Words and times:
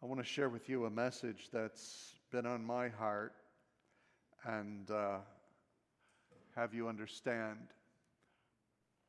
I 0.00 0.06
want 0.06 0.20
to 0.20 0.24
share 0.24 0.48
with 0.48 0.68
you 0.68 0.84
a 0.84 0.90
message 0.90 1.48
that's 1.52 2.14
been 2.30 2.46
on 2.46 2.64
my 2.64 2.88
heart 2.88 3.32
and 4.44 4.88
uh, 4.92 5.16
have 6.54 6.72
you 6.72 6.86
understand 6.86 7.58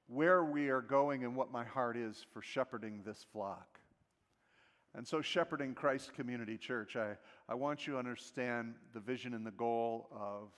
where 0.07 0.43
we 0.43 0.69
are 0.69 0.81
going 0.81 1.23
and 1.23 1.35
what 1.35 1.51
my 1.51 1.63
heart 1.63 1.95
is 1.95 2.25
for 2.33 2.41
shepherding 2.41 3.03
this 3.05 3.23
flock. 3.31 3.79
And 4.95 5.07
so, 5.07 5.21
shepherding 5.21 5.75
Christ 5.75 6.15
Community 6.15 6.57
Church, 6.57 6.95
I, 6.95 7.17
I 7.47 7.53
want 7.53 7.85
you 7.85 7.93
to 7.93 7.99
understand 7.99 8.73
the 8.91 8.99
vision 8.99 9.35
and 9.35 9.45
the 9.45 9.51
goal 9.51 10.09
of 10.11 10.49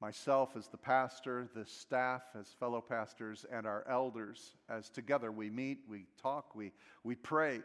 myself 0.00 0.56
as 0.56 0.66
the 0.66 0.76
pastor, 0.76 1.48
the 1.54 1.64
staff 1.64 2.22
as 2.36 2.48
fellow 2.58 2.80
pastors, 2.80 3.46
and 3.52 3.64
our 3.64 3.84
elders 3.88 4.56
as 4.68 4.90
together 4.90 5.30
we 5.30 5.50
meet, 5.50 5.82
we 5.88 6.06
talk, 6.20 6.56
we, 6.56 6.72
we 7.04 7.14
pray. 7.14 7.60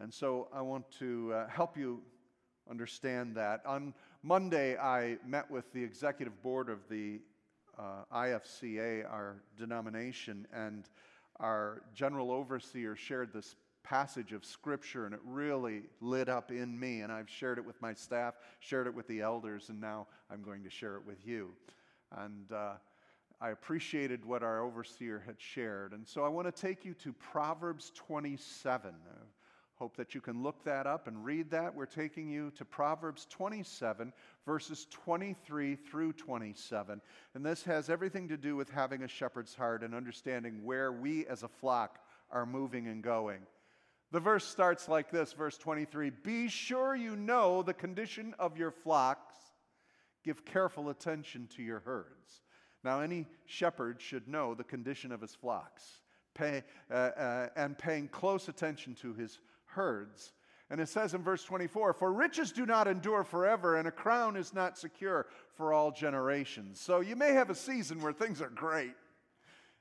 And 0.00 0.12
so 0.12 0.48
I 0.52 0.60
want 0.60 0.90
to 0.98 1.32
uh, 1.32 1.48
help 1.48 1.76
you 1.76 2.02
understand 2.68 3.36
that. 3.36 3.62
On 3.66 3.94
Monday, 4.22 4.76
I 4.76 5.18
met 5.26 5.50
with 5.50 5.72
the 5.72 5.82
executive 5.82 6.42
board 6.42 6.68
of 6.68 6.80
the 6.88 7.20
uh, 7.78 8.04
IFCA, 8.12 9.10
our 9.10 9.42
denomination, 9.56 10.46
and 10.52 10.88
our 11.40 11.82
general 11.94 12.30
overseer 12.30 12.96
shared 12.96 13.32
this 13.32 13.56
passage 13.82 14.32
of 14.32 14.44
scripture, 14.44 15.04
and 15.04 15.14
it 15.14 15.20
really 15.24 15.82
lit 16.00 16.28
up 16.28 16.50
in 16.50 16.78
me. 16.78 17.02
And 17.02 17.12
I've 17.12 17.28
shared 17.28 17.58
it 17.58 17.64
with 17.64 17.80
my 17.82 17.92
staff, 17.92 18.34
shared 18.60 18.86
it 18.86 18.94
with 18.94 19.06
the 19.06 19.20
elders, 19.20 19.68
and 19.68 19.80
now 19.80 20.06
I'm 20.30 20.42
going 20.42 20.64
to 20.64 20.70
share 20.70 20.96
it 20.96 21.02
with 21.06 21.26
you. 21.26 21.50
And 22.16 22.50
uh, 22.50 22.74
I 23.40 23.50
appreciated 23.50 24.24
what 24.24 24.42
our 24.42 24.62
overseer 24.62 25.22
had 25.26 25.36
shared. 25.38 25.92
And 25.92 26.06
so 26.08 26.24
I 26.24 26.28
want 26.28 26.46
to 26.46 26.62
take 26.62 26.84
you 26.84 26.94
to 26.94 27.12
Proverbs 27.12 27.92
27. 27.94 28.94
Hope 29.76 29.96
that 29.96 30.14
you 30.14 30.20
can 30.20 30.42
look 30.42 30.62
that 30.64 30.86
up 30.86 31.08
and 31.08 31.24
read 31.24 31.50
that. 31.50 31.74
We're 31.74 31.86
taking 31.86 32.28
you 32.28 32.52
to 32.52 32.64
Proverbs 32.64 33.26
27, 33.28 34.12
verses 34.46 34.86
23 34.90 35.74
through 35.74 36.12
27. 36.12 37.00
And 37.34 37.44
this 37.44 37.64
has 37.64 37.90
everything 37.90 38.28
to 38.28 38.36
do 38.36 38.54
with 38.54 38.70
having 38.70 39.02
a 39.02 39.08
shepherd's 39.08 39.54
heart 39.54 39.82
and 39.82 39.92
understanding 39.92 40.62
where 40.62 40.92
we 40.92 41.26
as 41.26 41.42
a 41.42 41.48
flock 41.48 41.98
are 42.30 42.46
moving 42.46 42.86
and 42.86 43.02
going. 43.02 43.40
The 44.12 44.20
verse 44.20 44.44
starts 44.44 44.88
like 44.88 45.10
this, 45.10 45.32
verse 45.32 45.58
23 45.58 46.10
Be 46.22 46.46
sure 46.46 46.94
you 46.94 47.16
know 47.16 47.64
the 47.64 47.74
condition 47.74 48.32
of 48.38 48.56
your 48.56 48.70
flocks, 48.70 49.34
give 50.22 50.44
careful 50.44 50.90
attention 50.90 51.48
to 51.56 51.64
your 51.64 51.80
herds. 51.80 52.42
Now, 52.84 53.00
any 53.00 53.26
shepherd 53.46 54.00
should 54.00 54.28
know 54.28 54.54
the 54.54 54.62
condition 54.62 55.10
of 55.10 55.20
his 55.20 55.34
flocks 55.34 56.00
pay, 56.34 56.62
uh, 56.90 56.94
uh, 56.94 57.48
and 57.56 57.78
paying 57.78 58.08
close 58.08 58.48
attention 58.48 58.94
to 58.96 59.14
his 59.14 59.38
herds. 59.74 60.32
And 60.70 60.80
it 60.80 60.88
says 60.88 61.14
in 61.14 61.22
verse 61.22 61.44
24, 61.44 61.92
For 61.92 62.12
riches 62.12 62.50
do 62.50 62.66
not 62.66 62.88
endure 62.88 63.22
forever, 63.22 63.76
and 63.76 63.86
a 63.86 63.92
crown 63.92 64.36
is 64.36 64.54
not 64.54 64.78
secure 64.78 65.26
for 65.56 65.72
all 65.72 65.92
generations. 65.92 66.80
So 66.80 67.00
you 67.00 67.16
may 67.16 67.32
have 67.32 67.50
a 67.50 67.54
season 67.54 68.00
where 68.00 68.12
things 68.12 68.40
are 68.40 68.48
great. 68.48 68.94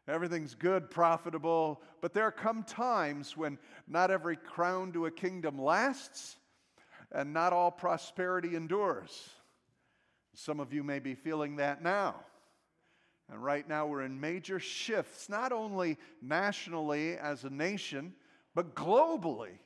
Everything's 0.08 0.54
good, 0.54 0.92
profitable, 0.92 1.82
but 2.02 2.14
there 2.14 2.30
come 2.30 2.64
times 2.64 3.38
when 3.38 3.58
not 3.88 4.12
every 4.12 4.36
crown 4.36 4.92
to 4.92 5.06
a 5.06 5.12
kingdom 5.12 5.58
lasts, 5.58 6.36
and 7.12 7.32
not 7.32 7.54
all 7.54 7.72
prosperity 7.72 8.56
endures. 8.56 9.30
Some 10.34 10.60
of 10.60 10.74
you 10.74 10.84
may 10.84 11.00
be 11.00 11.16
feeling 11.16 11.58
that 11.58 11.82
now. 11.82 12.16
And 13.32 13.42
right 13.42 13.68
now, 13.68 13.88
we're 13.88 14.02
in 14.02 14.20
major 14.20 14.60
shifts, 14.60 15.30
not 15.30 15.54
only 15.54 15.98
nationally 16.22 17.18
as 17.18 17.46
a 17.46 17.50
nation, 17.50 18.14
but 18.54 18.76
globally. 18.76 19.58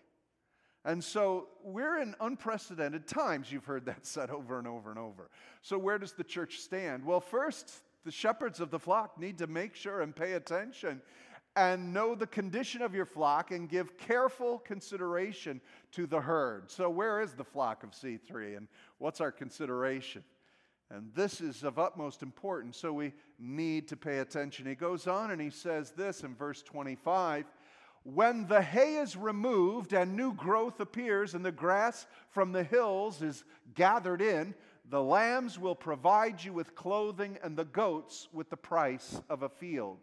And 0.88 1.04
so 1.04 1.50
we're 1.66 2.00
in 2.00 2.16
unprecedented 2.22 3.08
times. 3.08 3.52
You've 3.52 3.66
heard 3.66 3.86
that 3.88 4.06
said 4.06 4.30
over 4.30 4.58
and 4.58 4.66
over 4.66 4.90
and 4.90 4.98
over. 4.98 5.30
So, 5.62 5.78
where 5.78 6.00
does 6.00 6.14
the 6.14 6.24
church 6.24 6.60
stand? 6.60 7.06
Well, 7.06 7.20
first, 7.20 7.84
the 8.06 8.12
shepherds 8.12 8.62
of 8.62 8.72
the 8.72 8.80
flock 8.80 9.20
need 9.20 9.38
to 9.40 9.48
make 9.48 9.76
sure 9.76 10.02
and 10.02 10.16
pay 10.16 10.34
attention 10.34 11.02
and 11.58 11.94
know 11.94 12.16
the 12.16 12.26
condition 12.26 12.82
of 12.82 12.96
your 12.96 13.06
flock 13.06 13.52
and 13.52 13.68
give 13.68 13.98
careful 13.98 14.60
consideration 14.60 15.60
to 15.92 16.08
the 16.08 16.22
herd. 16.22 16.72
So, 16.72 16.90
where 16.90 17.22
is 17.22 17.34
the 17.34 17.44
flock 17.44 17.84
of 17.84 17.92
C3 17.92 18.56
and 18.56 18.70
what's 18.98 19.20
our 19.20 19.32
consideration? 19.32 20.24
And 20.90 21.12
this 21.14 21.42
is 21.42 21.66
of 21.66 21.80
utmost 21.80 22.24
importance, 22.24 22.78
so 22.78 22.94
we 22.94 23.12
need 23.38 23.90
to 23.90 23.98
pay 23.98 24.20
attention. 24.20 24.66
He 24.66 24.76
goes 24.76 25.06
on 25.06 25.32
and 25.32 25.42
he 25.42 25.50
says 25.50 25.92
this 25.92 26.24
in 26.24 26.34
verse 26.34 26.62
25 26.62 27.44
when 28.04 28.48
the 28.48 28.62
hay 28.62 28.96
is 28.96 29.16
removed 29.16 29.94
and 29.94 30.16
new 30.16 30.34
growth 30.34 30.80
appears 30.80 31.34
and 31.34 31.46
the 31.46 31.52
grass 31.52 32.06
from 32.30 32.52
the 32.52 32.64
hills 32.64 33.22
is 33.22 33.44
gathered 33.74 34.22
in, 34.22 34.54
the 34.90 35.02
lambs 35.02 35.60
will 35.60 35.76
provide 35.76 36.44
you 36.44 36.54
with 36.54 36.76
clothing 36.76 37.38
and 37.44 37.58
the 37.58 37.66
goats 37.66 38.30
with 38.32 38.50
the 38.50 38.58
price 38.58 39.22
of 39.30 39.44
a 39.44 39.50
field. 39.50 39.98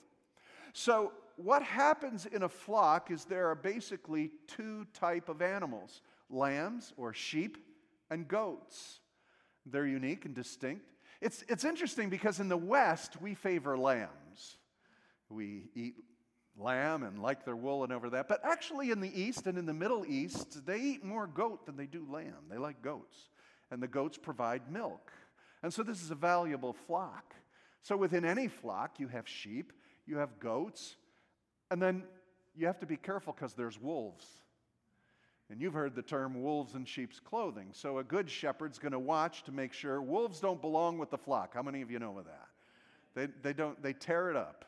So, 0.72 1.12
what 1.37 1.62
happens 1.62 2.27
in 2.27 2.44
a 2.44 2.49
flock 2.49 3.10
is 3.10 3.25
there 3.25 3.49
are 3.50 3.56
basically 3.56 4.31
two 4.47 4.87
type 4.93 5.28
of 5.28 5.43
animals 5.43 6.00
lambs 6.31 6.93
or 6.97 7.12
sheep 7.12 7.59
and 8.11 8.28
goats. 8.28 9.00
They're 9.66 9.87
unique 9.87 10.25
and 10.26 10.34
distinct. 10.34 10.94
It's, 11.21 11.44
it's 11.49 11.65
interesting 11.65 12.11
because 12.11 12.38
in 12.38 12.49
the 12.49 12.56
west 12.56 13.21
we 13.21 13.34
favor 13.34 13.78
lambs. 13.78 14.59
We 15.28 15.71
eat 15.75 15.94
lamb 16.59 17.03
and 17.03 17.20
like 17.20 17.44
their 17.44 17.56
wool 17.56 17.84
and 17.84 17.92
over 17.92 18.10
that. 18.10 18.28
But 18.28 18.41
actually, 18.44 18.91
in 18.91 19.00
the 19.00 19.20
East 19.20 19.47
and 19.47 19.59
in 19.59 19.66
the 19.66 19.75
Middle 19.75 20.04
East, 20.06 20.65
they 20.66 20.81
eat 20.81 21.04
more 21.04 21.26
goat 21.26 21.66
than 21.66 21.76
they 21.76 21.87
do 21.87 22.06
lamb. 22.10 22.47
They 22.50 22.59
like 22.59 22.82
goats. 22.82 23.16
And 23.70 23.82
the 23.82 23.88
goats 23.88 24.19
provide 24.19 24.70
milk. 24.70 25.12
And 25.62 25.72
so 25.72 25.82
this 25.82 26.03
is 26.03 26.10
a 26.10 26.14
valuable 26.14 26.75
flock. 26.87 27.34
So 27.82 27.97
within 27.97 28.25
any 28.25 28.48
flock, 28.48 29.00
you 29.00 29.09
have 29.09 29.28
sheep, 29.28 29.72
you 30.06 30.19
have 30.19 30.38
goats, 30.38 30.97
and 31.70 31.82
then 31.82 32.04
you 32.56 32.66
have 32.66 32.78
to 32.81 32.87
be 32.87 32.97
careful 32.97 33.32
because 33.32 33.54
there's 33.54 33.81
wolves. 33.81 34.26
And 35.50 35.60
you've 35.60 35.75
heard 35.75 35.94
the 35.94 36.03
term 36.03 36.43
wolves 36.43 36.75
in 36.75 36.84
sheep's 36.84 37.20
clothing. 37.20 37.69
So 37.72 37.98
a 37.98 38.04
good 38.04 38.31
shepherd's 38.31 38.78
going 38.78 38.93
to 38.93 38.98
watch 38.98 39.43
to 39.44 39.53
make 39.53 39.72
sure 39.72 40.00
wolves 40.00 40.41
don't 40.41 40.60
belong 40.60 40.98
with 40.98 41.10
the 41.10 41.19
flock. 41.19 41.54
How 41.54 41.62
many 41.62 41.82
of 41.82 41.91
you 41.91 41.98
know 41.98 42.19
of 42.19 42.25
that? 42.25 42.48
They, 43.14 43.28
they 43.43 43.53
don't, 43.53 43.81
they 43.82 43.93
tear 43.93 44.31
it 44.31 44.37
up. 44.37 44.64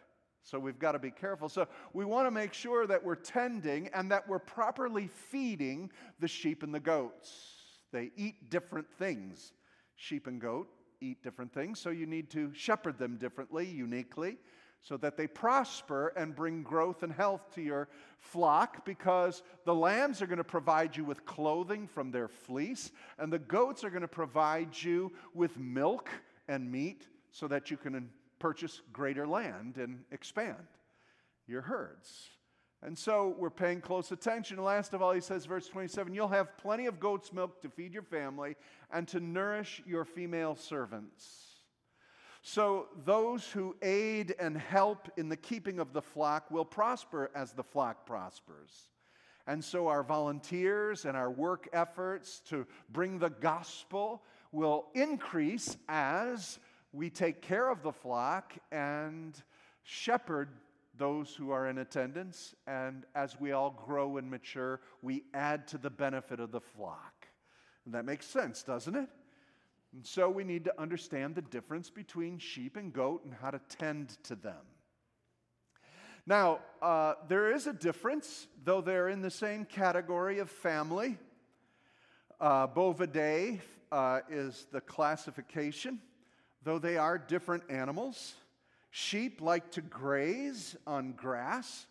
So 0.46 0.60
we've 0.60 0.78
got 0.78 0.92
to 0.92 1.00
be 1.00 1.10
careful. 1.10 1.48
So 1.48 1.66
we 1.92 2.04
want 2.04 2.28
to 2.28 2.30
make 2.30 2.54
sure 2.54 2.86
that 2.86 3.02
we're 3.02 3.16
tending 3.16 3.88
and 3.88 4.12
that 4.12 4.28
we're 4.28 4.38
properly 4.38 5.08
feeding 5.08 5.90
the 6.20 6.28
sheep 6.28 6.62
and 6.62 6.72
the 6.72 6.78
goats. 6.78 7.56
They 7.92 8.12
eat 8.16 8.48
different 8.48 8.86
things. 8.96 9.52
Sheep 9.96 10.28
and 10.28 10.40
goat 10.40 10.68
eat 11.00 11.20
different 11.22 11.52
things, 11.52 11.80
so 11.80 11.90
you 11.90 12.06
need 12.06 12.30
to 12.30 12.52
shepherd 12.54 12.96
them 12.96 13.16
differently, 13.16 13.66
uniquely, 13.66 14.38
so 14.80 14.96
that 14.96 15.16
they 15.16 15.26
prosper 15.26 16.12
and 16.16 16.34
bring 16.34 16.62
growth 16.62 17.02
and 17.02 17.12
health 17.12 17.54
to 17.54 17.60
your 17.60 17.88
flock 18.18 18.84
because 18.84 19.42
the 19.64 19.74
lambs 19.74 20.22
are 20.22 20.26
going 20.26 20.38
to 20.38 20.44
provide 20.44 20.96
you 20.96 21.04
with 21.04 21.26
clothing 21.26 21.88
from 21.88 22.10
their 22.10 22.28
fleece, 22.28 22.92
and 23.18 23.32
the 23.32 23.38
goats 23.38 23.82
are 23.84 23.90
going 23.90 24.02
to 24.02 24.08
provide 24.08 24.80
you 24.80 25.12
with 25.34 25.58
milk 25.58 26.08
and 26.48 26.70
meat 26.70 27.08
so 27.30 27.48
that 27.48 27.70
you 27.70 27.76
can 27.76 28.08
purchase 28.38 28.80
greater 28.92 29.26
land 29.26 29.76
and 29.76 30.04
expand 30.10 30.66
your 31.47 31.62
herds. 31.62 32.30
And 32.82 32.97
so 32.97 33.34
we're 33.38 33.50
paying 33.50 33.80
close 33.80 34.12
attention. 34.12 34.62
Last 34.62 34.92
of 34.92 35.02
all, 35.02 35.12
he 35.12 35.20
says, 35.20 35.47
verse 35.47 35.69
27 35.69 36.14
You'll 36.14 36.28
have 36.28 36.56
plenty 36.58 36.86
of 36.86 37.00
goat's 37.00 37.32
milk 37.32 37.62
to 37.62 37.69
feed 37.69 37.92
your 37.92 38.02
family 38.02 38.56
and 38.92 39.08
to 39.08 39.20
nourish 39.20 39.82
your 39.86 40.04
female 40.04 40.54
servants. 40.54 41.46
So 42.42 42.86
those 43.04 43.50
who 43.50 43.75
aid 43.82 44.36
and 44.38 44.56
help 44.56 45.10
in 45.16 45.28
the 45.28 45.36
keeping 45.36 45.80
of 45.80 45.92
the 45.92 46.02
flock 46.02 46.48
will 46.50 46.64
prosper 46.64 47.30
as 47.34 47.52
the 47.52 47.64
flock 47.64 48.06
prospers. 48.06 48.70
And 49.48 49.64
so 49.64 49.88
our 49.88 50.02
volunteers 50.02 51.06
and 51.06 51.16
our 51.16 51.30
work 51.30 51.69
efforts 51.72 52.40
to 52.50 52.66
bring 52.88 53.19
the 53.19 53.31
gospel 53.31 54.22
will 54.52 54.87
increase 54.94 55.76
as 55.88 56.58
we 56.93 57.11
take 57.11 57.43
care 57.43 57.69
of 57.69 57.83
the 57.83 57.93
flock 57.93 58.55
and 58.73 59.41
shepherd 59.83 60.49
those 60.99 61.35
who 61.35 61.50
are 61.50 61.69
in 61.69 61.79
attendance. 61.79 62.55
And 62.67 63.05
as 63.15 63.38
we 63.38 63.53
all 63.53 63.71
grow 63.87 64.17
and 64.17 64.31
mature, 64.31 64.81
we 65.03 65.25
add 65.35 65.69
to 65.69 65.79
the 65.79 65.91
benefit 65.91 66.41
of 66.41 66.53
the 66.53 66.61
flock. 66.61 67.29
And 67.85 67.94
that 67.94 68.05
makes 68.05 68.27
sense, 68.27 68.62
doesn't 68.62 68.94
it? 68.94 69.09
And 69.93 70.05
so 70.05 70.29
we 70.29 70.44
need 70.44 70.65
to 70.65 70.81
understand 70.81 71.35
the 71.35 71.43
difference 71.43 71.91
between 71.91 72.38
sheep 72.38 72.77
and 72.77 72.93
goat 72.93 73.25
and 73.25 73.33
how 73.33 73.50
to 73.50 73.61
tend 73.69 74.17
to 74.25 74.35
them. 74.35 74.65
Now, 76.27 76.59
uh, 76.83 77.15
there 77.29 77.53
is 77.53 77.69
a 77.69 77.73
difference, 77.73 78.49
though 78.65 78.81
they're 78.81 79.09
in 79.09 79.23
the 79.23 79.31
same 79.31 79.65
category 79.65 80.41
of 80.41 80.50
family. 80.50 81.19
Uh, 82.41 82.67
Bovidae 82.67 83.61
uh, 83.93 84.21
is 84.29 84.67
the 84.73 84.81
classification. 84.81 86.00
Though 86.66 86.80
they 86.80 86.96
are 86.96 87.16
different 87.16 87.62
animals, 87.70 88.34
sheep 88.90 89.40
like 89.40 89.70
to 89.70 89.80
graze 89.80 90.74
on 90.84 91.12
grass. 91.12 91.86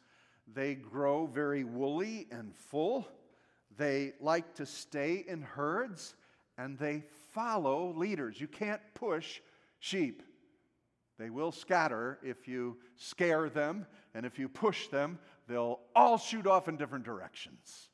They 0.53 0.75
grow 0.75 1.27
very 1.27 1.63
woolly 1.63 2.27
and 2.29 2.53
full. 2.53 3.07
They 3.77 4.11
like 4.19 4.55
to 4.55 4.65
stay 4.65 5.23
in 5.25 5.43
herds 5.43 6.13
and 6.57 6.77
they 6.77 7.03
follow 7.31 7.93
leaders. 7.95 8.41
You 8.41 8.49
can't 8.49 8.81
push 8.95 9.39
sheep. 9.79 10.21
They 11.17 11.29
will 11.29 11.53
scatter 11.53 12.19
if 12.21 12.45
you 12.45 12.75
scare 12.97 13.47
them, 13.47 13.85
and 14.13 14.25
if 14.25 14.37
you 14.37 14.49
push 14.49 14.89
them, 14.89 15.19
they'll 15.47 15.79
all 15.95 16.17
shoot 16.17 16.47
off 16.47 16.67
in 16.67 16.75
different 16.75 17.05
directions. 17.05 17.91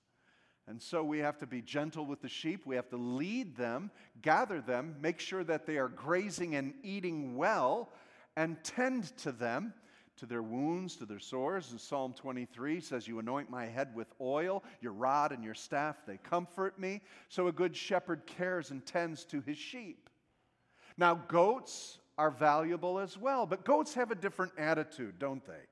And 0.68 0.82
so 0.82 1.04
we 1.04 1.20
have 1.20 1.38
to 1.40 1.48
be 1.48 1.62
gentle 1.62 2.06
with 2.06 2.22
the 2.22 2.30
sheep. 2.30 2.66
We 2.66 2.76
have 2.76 2.90
to 2.90 2.98
lead 2.98 3.56
them, 3.58 3.92
gather 4.22 4.62
them, 4.62 4.96
make 5.02 5.20
sure 5.20 5.44
that 5.44 5.66
they 5.66 5.78
are 5.78 5.88
grazing 5.88 6.56
and 6.56 6.74
eating 6.84 7.36
well, 7.36 7.90
and 8.36 8.64
tend 8.64 9.16
to 9.18 9.32
them, 9.32 9.74
to 10.18 10.26
their 10.26 10.44
wounds, 10.44 10.96
to 10.98 11.06
their 11.06 11.20
sores. 11.20 11.72
And 11.72 11.82
Psalm 11.82 12.14
23 12.14 12.80
says, 12.80 13.08
You 13.08 13.20
anoint 13.20 13.50
my 13.50 13.66
head 13.66 13.90
with 13.96 14.08
oil, 14.22 14.64
your 14.82 14.94
rod 14.94 15.32
and 15.32 15.44
your 15.44 15.56
staff, 15.56 15.98
they 16.06 16.18
comfort 16.18 16.80
me. 16.80 17.02
So 17.28 17.48
a 17.48 17.52
good 17.52 17.76
shepherd 17.76 18.26
cares 18.28 18.72
and 18.72 18.86
tends 18.86 19.26
to 19.26 19.42
his 19.42 19.58
sheep. 19.58 20.10
Now, 20.96 21.16
goats 21.16 21.98
are 22.18 22.32
valuable 22.32 23.00
as 23.00 23.18
well, 23.18 23.46
but 23.48 23.66
goats 23.66 23.96
have 23.96 24.12
a 24.12 24.16
different 24.16 24.54
attitude, 24.58 25.18
don't 25.18 25.44
they? 25.46 25.66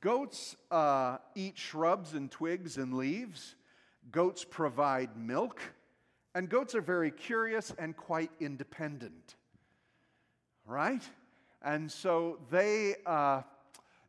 Goats 0.00 0.56
uh, 0.70 1.18
eat 1.34 1.58
shrubs 1.58 2.14
and 2.14 2.30
twigs 2.30 2.78
and 2.78 2.94
leaves. 2.94 3.54
Goats 4.10 4.44
provide 4.44 5.16
milk, 5.16 5.60
and 6.34 6.48
goats 6.48 6.74
are 6.74 6.80
very 6.80 7.10
curious 7.10 7.72
and 7.78 7.96
quite 7.96 8.30
independent. 8.40 9.36
Right? 10.66 11.02
And 11.62 11.90
so 11.90 12.38
they, 12.50 12.96
uh, 13.04 13.42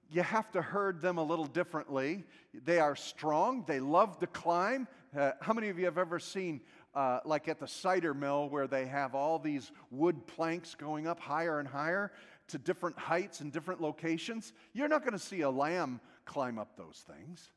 you 0.09 0.21
have 0.21 0.51
to 0.51 0.61
herd 0.61 1.01
them 1.01 1.17
a 1.17 1.23
little 1.23 1.45
differently. 1.45 2.23
They 2.53 2.79
are 2.79 2.95
strong, 2.95 3.63
they 3.67 3.79
love 3.79 4.19
to 4.19 4.27
climb. 4.27 4.87
Uh, 5.17 5.31
how 5.41 5.53
many 5.53 5.69
of 5.69 5.77
you 5.77 5.85
have 5.85 5.97
ever 5.97 6.19
seen, 6.19 6.61
uh, 6.95 7.19
like 7.25 7.47
at 7.47 7.59
the 7.59 7.67
cider 7.67 8.13
mill, 8.13 8.49
where 8.49 8.67
they 8.67 8.85
have 8.85 9.13
all 9.13 9.39
these 9.39 9.71
wood 9.89 10.25
planks 10.25 10.75
going 10.75 11.07
up 11.07 11.19
higher 11.19 11.59
and 11.59 11.67
higher 11.67 12.11
to 12.47 12.57
different 12.57 12.97
heights 12.97 13.41
and 13.41 13.51
different 13.51 13.81
locations? 13.81 14.53
You're 14.73 14.87
not 14.87 15.01
going 15.01 15.13
to 15.13 15.19
see 15.19 15.41
a 15.41 15.49
lamb 15.49 15.99
climb 16.25 16.57
up 16.57 16.77
those 16.77 17.03
things. 17.05 17.51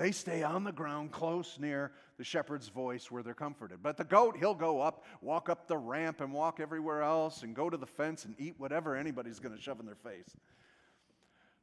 They 0.00 0.12
stay 0.12 0.42
on 0.42 0.64
the 0.64 0.72
ground 0.72 1.12
close 1.12 1.58
near 1.60 1.92
the 2.16 2.24
shepherd's 2.24 2.68
voice 2.68 3.10
where 3.10 3.22
they're 3.22 3.34
comforted. 3.34 3.82
But 3.82 3.98
the 3.98 4.04
goat, 4.04 4.34
he'll 4.38 4.54
go 4.54 4.80
up, 4.80 5.04
walk 5.20 5.50
up 5.50 5.68
the 5.68 5.76
ramp, 5.76 6.22
and 6.22 6.32
walk 6.32 6.58
everywhere 6.58 7.02
else, 7.02 7.42
and 7.42 7.54
go 7.54 7.68
to 7.68 7.76
the 7.76 7.84
fence 7.84 8.24
and 8.24 8.34
eat 8.38 8.54
whatever 8.56 8.96
anybody's 8.96 9.38
going 9.38 9.54
to 9.54 9.60
shove 9.60 9.78
in 9.78 9.84
their 9.84 9.94
face. 9.94 10.34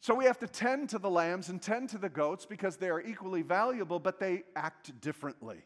So 0.02 0.14
we 0.14 0.26
have 0.26 0.38
to 0.38 0.48
tend 0.48 0.90
to 0.90 1.00
the 1.00 1.10
lambs 1.10 1.50
and 1.50 1.60
tend 1.60 1.90
to 1.90 1.98
the 1.98 2.10
goats 2.10 2.46
because 2.46 2.78
they 2.78 2.92
are 2.92 3.02
equally 3.02 3.42
valuable, 3.42 3.98
but 3.98 4.20
they 4.20 4.44
act 4.56 5.02
differently. 5.02 5.64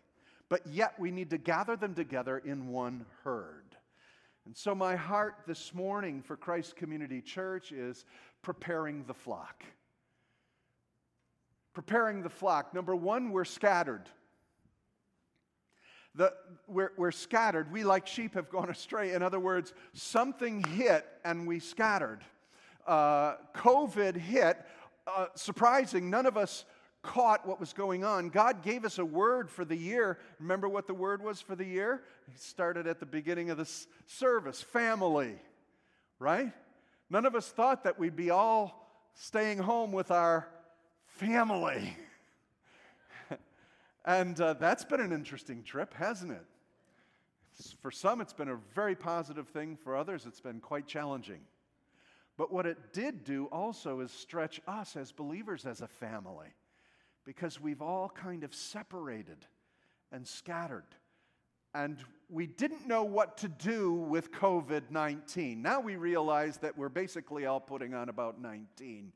But 0.48 0.66
yet 0.66 0.98
we 0.98 1.12
need 1.12 1.32
to 1.32 1.38
gather 1.38 1.76
them 1.76 1.94
together 1.94 2.38
in 2.38 2.70
one 2.70 3.06
herd. 3.26 3.76
And 4.46 4.56
so 4.56 4.74
my 4.74 4.96
heart 4.96 5.40
this 5.46 5.74
morning 5.74 6.22
for 6.22 6.38
Christ 6.38 6.78
Community 6.78 7.20
Church 7.20 7.74
is 7.74 8.06
preparing 8.42 9.04
the 9.04 9.14
flock 9.14 9.66
preparing 11.74 12.22
the 12.22 12.30
flock. 12.30 12.74
Number 12.74 12.96
one, 12.96 13.32
we're 13.32 13.46
scattered. 13.46 14.10
The, 16.16 16.34
we're, 16.68 16.92
we're 16.98 17.12
scattered. 17.12 17.72
We, 17.72 17.84
like 17.84 18.06
sheep, 18.06 18.34
have 18.34 18.50
gone 18.50 18.70
astray. 18.70 19.14
In 19.14 19.24
other 19.24 19.40
words, 19.40 19.74
something 19.94 20.64
hit 20.64 21.06
and 21.24 21.48
we 21.48 21.60
scattered. 21.60 22.20
Uh, 22.86 23.36
COVID 23.56 24.18
hit. 24.18 24.58
Uh, 25.08 25.28
surprising, 25.36 26.10
none 26.10 26.26
of 26.26 26.38
us 26.38 26.66
caught 27.02 27.48
what 27.48 27.60
was 27.60 27.74
going 27.74 28.04
on. 28.04 28.30
God 28.30 28.62
gave 28.62 28.86
us 28.86 29.00
a 29.00 29.06
word 29.06 29.50
for 29.50 29.66
the 29.66 29.76
year. 29.76 30.20
Remember 30.40 30.70
what 30.70 30.86
the 30.86 30.94
word 30.94 31.24
was 31.24 31.42
for 31.42 31.56
the 31.56 31.66
year? 31.66 32.04
He 32.30 32.38
started 32.38 32.88
at 32.88 33.00
the 33.00 33.06
beginning 33.06 33.50
of 33.50 33.58
this 33.58 33.88
service 34.06 34.62
family, 34.62 35.36
right? 36.20 36.52
None 37.10 37.26
of 37.26 37.36
us 37.36 37.48
thought 37.48 37.84
that 37.86 37.98
we'd 37.98 38.16
be 38.16 38.30
all 38.30 38.88
staying 39.16 39.58
home 39.58 39.92
with 39.92 40.12
our 40.12 40.48
family. 41.22 41.96
and 44.06 44.42
uh, 44.42 44.54
that's 44.54 44.84
been 44.84 45.02
an 45.02 45.12
interesting 45.12 45.62
trip, 45.62 45.94
hasn't 45.94 46.32
it? 46.32 46.46
For 47.80 47.92
some, 47.92 48.22
it's 48.22 48.34
been 48.34 48.50
a 48.50 48.58
very 48.74 48.96
positive 48.96 49.48
thing. 49.48 49.78
For 49.84 49.96
others, 49.96 50.26
it's 50.26 50.42
been 50.42 50.60
quite 50.60 50.88
challenging. 50.88 51.42
But 52.38 52.52
what 52.52 52.66
it 52.66 52.92
did 52.92 53.24
do 53.24 53.46
also 53.52 54.00
is 54.00 54.12
stretch 54.12 54.62
us 54.68 54.96
as 54.96 55.12
believers 55.12 55.66
as 55.68 55.82
a 55.82 55.88
family 55.88 56.48
because 57.24 57.62
we've 57.62 57.84
all 57.84 58.10
kind 58.10 58.44
of 58.44 58.56
separated 58.56 59.46
and 60.12 60.28
scattered. 60.28 60.88
And 61.76 61.98
we 62.30 62.48
didn't 62.48 62.88
know 62.88 63.04
what 63.04 63.38
to 63.38 63.48
do 63.48 63.94
with 63.94 64.32
COVID 64.32 64.90
19. 64.90 65.62
Now 65.62 65.80
we 65.82 65.98
realize 65.98 66.58
that 66.58 66.76
we're 66.76 66.90
basically 66.90 67.46
all 67.46 67.60
putting 67.60 67.94
on 67.94 68.10
about 68.10 68.42
19 68.42 69.12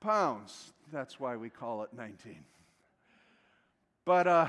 pounds. 0.00 0.72
That's 0.92 1.18
why 1.18 1.36
we 1.36 1.50
call 1.50 1.82
it 1.82 1.90
19. 1.96 2.44
But 4.04 4.26
uh, 4.28 4.48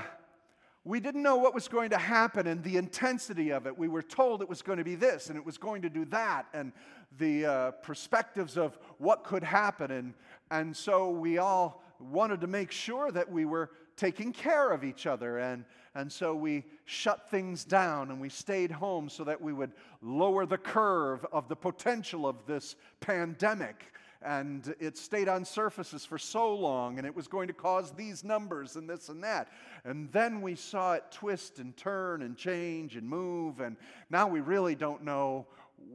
we 0.84 1.00
didn't 1.00 1.22
know 1.22 1.36
what 1.36 1.52
was 1.52 1.66
going 1.66 1.90
to 1.90 1.98
happen 1.98 2.46
and 2.46 2.62
the 2.62 2.76
intensity 2.76 3.50
of 3.50 3.66
it. 3.66 3.76
We 3.76 3.88
were 3.88 4.02
told 4.02 4.40
it 4.40 4.48
was 4.48 4.62
going 4.62 4.78
to 4.78 4.84
be 4.84 4.94
this 4.94 5.30
and 5.30 5.36
it 5.36 5.44
was 5.44 5.58
going 5.58 5.82
to 5.82 5.90
do 5.90 6.04
that, 6.06 6.46
and 6.54 6.72
the 7.18 7.44
uh, 7.44 7.70
perspectives 7.82 8.56
of 8.56 8.78
what 8.98 9.24
could 9.24 9.42
happen. 9.42 9.90
And, 9.90 10.14
and 10.52 10.76
so 10.76 11.10
we 11.10 11.38
all 11.38 11.82
wanted 11.98 12.40
to 12.42 12.46
make 12.46 12.70
sure 12.70 13.10
that 13.10 13.30
we 13.30 13.44
were 13.44 13.70
taking 13.96 14.32
care 14.32 14.70
of 14.70 14.84
each 14.84 15.06
other. 15.06 15.38
And, 15.38 15.64
and 15.96 16.10
so 16.10 16.36
we 16.36 16.64
shut 16.84 17.28
things 17.28 17.64
down 17.64 18.12
and 18.12 18.20
we 18.20 18.28
stayed 18.28 18.70
home 18.70 19.08
so 19.08 19.24
that 19.24 19.40
we 19.40 19.52
would 19.52 19.72
lower 20.00 20.46
the 20.46 20.58
curve 20.58 21.26
of 21.32 21.48
the 21.48 21.56
potential 21.56 22.28
of 22.28 22.46
this 22.46 22.76
pandemic 23.00 23.92
and 24.22 24.74
it 24.80 24.98
stayed 24.98 25.28
on 25.28 25.44
surfaces 25.44 26.04
for 26.04 26.18
so 26.18 26.54
long, 26.54 26.98
and 26.98 27.06
it 27.06 27.14
was 27.14 27.28
going 27.28 27.46
to 27.48 27.54
cause 27.54 27.92
these 27.92 28.24
numbers 28.24 28.76
and 28.76 28.90
this 28.90 29.08
and 29.08 29.22
that. 29.22 29.48
And 29.84 30.10
then 30.12 30.40
we 30.40 30.56
saw 30.56 30.94
it 30.94 31.04
twist 31.10 31.60
and 31.60 31.76
turn 31.76 32.22
and 32.22 32.36
change 32.36 32.96
and 32.96 33.08
move, 33.08 33.60
and 33.60 33.76
now 34.10 34.26
we 34.26 34.40
really 34.40 34.74
don't 34.74 35.04
know 35.04 35.46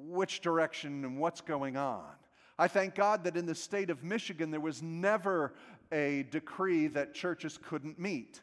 which 0.07 0.41
direction 0.41 1.03
and 1.03 1.19
what's 1.19 1.41
going 1.41 1.75
on. 1.75 2.05
I 2.57 2.67
thank 2.67 2.95
God 2.95 3.23
that 3.25 3.35
in 3.35 3.45
the 3.45 3.55
state 3.55 3.89
of 3.89 4.03
Michigan, 4.03 4.51
there 4.51 4.59
was 4.59 4.81
never 4.81 5.53
a 5.91 6.25
decree 6.31 6.87
that 6.87 7.13
churches 7.13 7.59
couldn't 7.61 7.99
meet. 7.99 8.41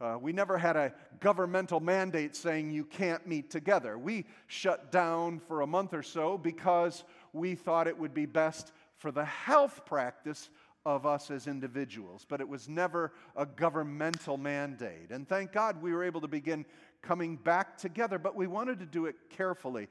Uh, 0.00 0.16
we 0.18 0.32
never 0.32 0.56
had 0.56 0.76
a 0.76 0.94
governmental 1.20 1.78
mandate 1.78 2.34
saying 2.34 2.70
you 2.70 2.84
can't 2.84 3.26
meet 3.26 3.50
together. 3.50 3.98
We 3.98 4.24
shut 4.46 4.90
down 4.90 5.40
for 5.40 5.60
a 5.60 5.66
month 5.66 5.92
or 5.92 6.02
so 6.02 6.38
because 6.38 7.04
we 7.34 7.54
thought 7.54 7.86
it 7.86 7.98
would 7.98 8.14
be 8.14 8.24
best 8.24 8.72
for 9.00 9.10
the 9.10 9.24
health 9.24 9.84
practice 9.86 10.50
of 10.84 11.06
us 11.06 11.30
as 11.30 11.46
individuals, 11.46 12.26
but 12.28 12.40
it 12.40 12.48
was 12.48 12.68
never 12.68 13.12
a 13.34 13.46
governmental 13.46 14.36
mandate. 14.36 15.10
And 15.10 15.28
thank 15.28 15.52
God 15.52 15.80
we 15.82 15.92
were 15.92 16.04
able 16.04 16.20
to 16.20 16.28
begin 16.28 16.64
coming 17.02 17.36
back 17.36 17.78
together, 17.78 18.18
but 18.18 18.36
we 18.36 18.46
wanted 18.46 18.78
to 18.80 18.86
do 18.86 19.06
it 19.06 19.16
carefully. 19.30 19.88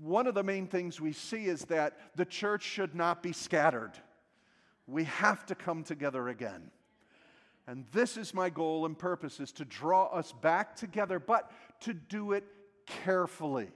One 0.00 0.26
of 0.26 0.34
the 0.34 0.42
main 0.42 0.66
things 0.66 1.00
we 1.00 1.12
see 1.12 1.44
is 1.44 1.66
that 1.66 2.16
the 2.16 2.24
church 2.24 2.62
should 2.62 2.94
not 2.94 3.22
be 3.22 3.32
scattered. 3.32 3.92
We 4.86 5.04
have 5.04 5.44
to 5.46 5.54
come 5.54 5.84
together 5.84 6.28
again. 6.28 6.70
And 7.66 7.84
this 7.92 8.16
is 8.16 8.32
my 8.32 8.48
goal 8.48 8.86
and 8.86 8.98
purpose 8.98 9.40
is 9.40 9.52
to 9.52 9.64
draw 9.66 10.06
us 10.06 10.32
back 10.32 10.74
together, 10.74 11.18
but 11.18 11.50
to 11.80 11.92
do 11.92 12.32
it 12.32 12.44
carefully 12.86 13.68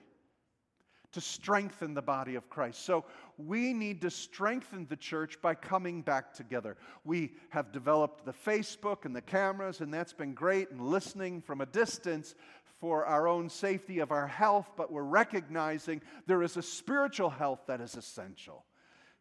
to 1.12 1.20
strengthen 1.20 1.94
the 1.94 2.02
body 2.02 2.34
of 2.34 2.48
Christ. 2.48 2.84
So 2.84 3.04
we 3.38 3.72
need 3.72 4.00
to 4.02 4.10
strengthen 4.10 4.86
the 4.86 4.96
church 4.96 5.40
by 5.40 5.54
coming 5.54 6.02
back 6.02 6.34
together. 6.34 6.76
We 7.04 7.32
have 7.50 7.72
developed 7.72 8.24
the 8.24 8.32
Facebook 8.32 9.04
and 9.04 9.14
the 9.14 9.22
cameras, 9.22 9.80
and 9.80 9.92
that's 9.92 10.12
been 10.12 10.34
great, 10.34 10.70
and 10.70 10.80
listening 10.80 11.42
from 11.42 11.60
a 11.60 11.66
distance 11.66 12.34
for 12.80 13.06
our 13.06 13.28
own 13.28 13.48
safety 13.48 14.00
of 14.00 14.10
our 14.10 14.26
health, 14.26 14.68
but 14.76 14.90
we're 14.90 15.02
recognizing 15.02 16.02
there 16.26 16.42
is 16.42 16.56
a 16.56 16.62
spiritual 16.62 17.30
health 17.30 17.60
that 17.68 17.80
is 17.80 17.94
essential. 17.94 18.64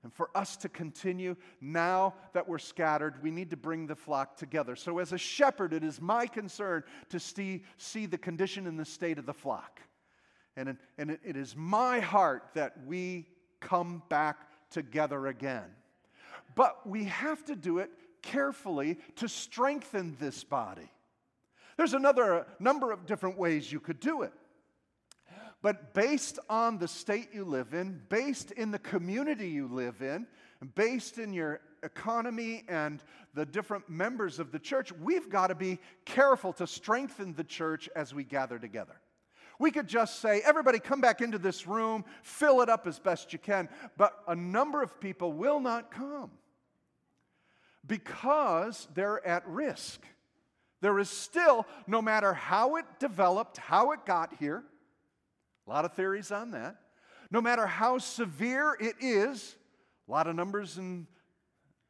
And 0.04 0.12
for 0.12 0.32
us 0.34 0.58
to 0.58 0.70
continue, 0.70 1.36
now 1.60 2.16
that 2.34 2.50
we're 2.50 2.58
scattered, 2.58 3.22
we 3.22 3.30
need 3.30 3.52
to 3.52 3.58
bring 3.58 3.86
the 3.86 3.96
flock 3.96 4.36
together. 4.36 4.76
So, 4.76 4.98
as 4.98 5.14
a 5.14 5.18
shepherd, 5.18 5.74
it 5.74 5.84
is 5.84 6.02
my 6.02 6.26
concern 6.26 6.84
to 7.10 7.20
see, 7.20 7.64
see 7.78 8.08
the 8.08 8.18
condition 8.18 8.66
and 8.66 8.80
the 8.80 8.86
state 8.86 9.20
of 9.20 9.28
the 9.28 9.34
flock. 9.34 9.80
And, 10.58 10.78
and 10.98 11.18
it 11.24 11.38
is 11.38 11.56
my 11.56 12.00
heart 12.00 12.44
that 12.56 12.74
we 12.86 13.26
come 13.60 14.04
back 14.10 14.38
together 14.70 15.28
again. 15.28 15.70
But 16.56 16.88
we 16.88 17.06
have 17.06 17.46
to 17.46 17.56
do 17.56 17.80
it 17.80 17.92
carefully 18.22 18.98
to 19.18 19.28
strengthen 19.28 20.18
this 20.20 20.44
body. 20.44 20.90
There's 21.78 21.94
another 21.94 22.42
uh, 22.42 22.44
number 22.60 22.92
of 22.92 23.06
different 23.06 23.38
ways 23.38 23.72
you 23.72 23.80
could 23.80 24.00
do 24.00 24.24
it. 24.24 24.34
But 25.62 25.94
based 25.94 26.40
on 26.50 26.80
the 26.80 26.88
state 26.88 27.30
you 27.34 27.46
live 27.46 27.74
in, 27.74 28.02
based 28.10 28.52
in 28.52 28.72
the 28.72 28.80
community 28.80 29.48
you 29.48 29.68
live 29.68 30.02
in, 30.02 30.28
based 30.76 31.18
in 31.18 31.34
your 31.34 31.62
economy 31.84 32.64
and 32.68 33.04
the 33.34 33.46
different 33.46 33.90
members 33.90 34.40
of 34.40 34.52
the 34.52 34.60
church, 34.60 34.92
we've 34.92 35.30
got 35.30 35.48
to 35.48 35.56
be 35.56 35.80
careful 36.06 36.52
to 36.54 36.68
strengthen 36.68 37.34
the 37.36 37.44
church 37.44 37.90
as 37.96 38.14
we 38.14 38.24
gather 38.24 38.60
together. 38.60 39.00
We 39.62 39.70
could 39.70 39.88
just 39.88 40.22
say, 40.22 40.42
everybody 40.44 40.80
come 40.80 41.02
back 41.02 41.22
into 41.22 41.38
this 41.38 41.68
room, 41.68 42.04
fill 42.24 42.62
it 42.62 42.68
up 42.68 42.88
as 42.88 42.98
best 42.98 43.32
you 43.32 43.38
can, 43.38 43.70
but 43.96 44.18
a 44.28 44.34
number 44.36 44.82
of 44.82 45.00
people 45.00 45.34
will 45.34 45.60
not 45.60 45.92
come 45.92 46.32
because 47.86 48.88
they're 48.96 49.24
at 49.26 49.48
risk. 49.48 50.02
There 50.82 50.98
is 50.98 51.12
still, 51.12 51.68
no 51.86 52.02
matter 52.02 52.34
how 52.34 52.78
it 52.78 52.86
developed, 52.98 53.58
how 53.58 53.92
it 53.92 54.00
got 54.04 54.34
here, 54.40 54.64
a 55.68 55.70
lot 55.70 55.86
of 55.86 55.94
theories 55.94 56.32
on 56.32 56.50
that, 56.52 56.78
no 57.30 57.40
matter 57.40 57.68
how 57.68 58.00
severe 58.00 58.76
it 58.80 58.96
is, 59.00 59.56
a 60.08 60.12
lot 60.12 60.26
of 60.26 60.36
numbers 60.36 60.80
and 60.80 61.06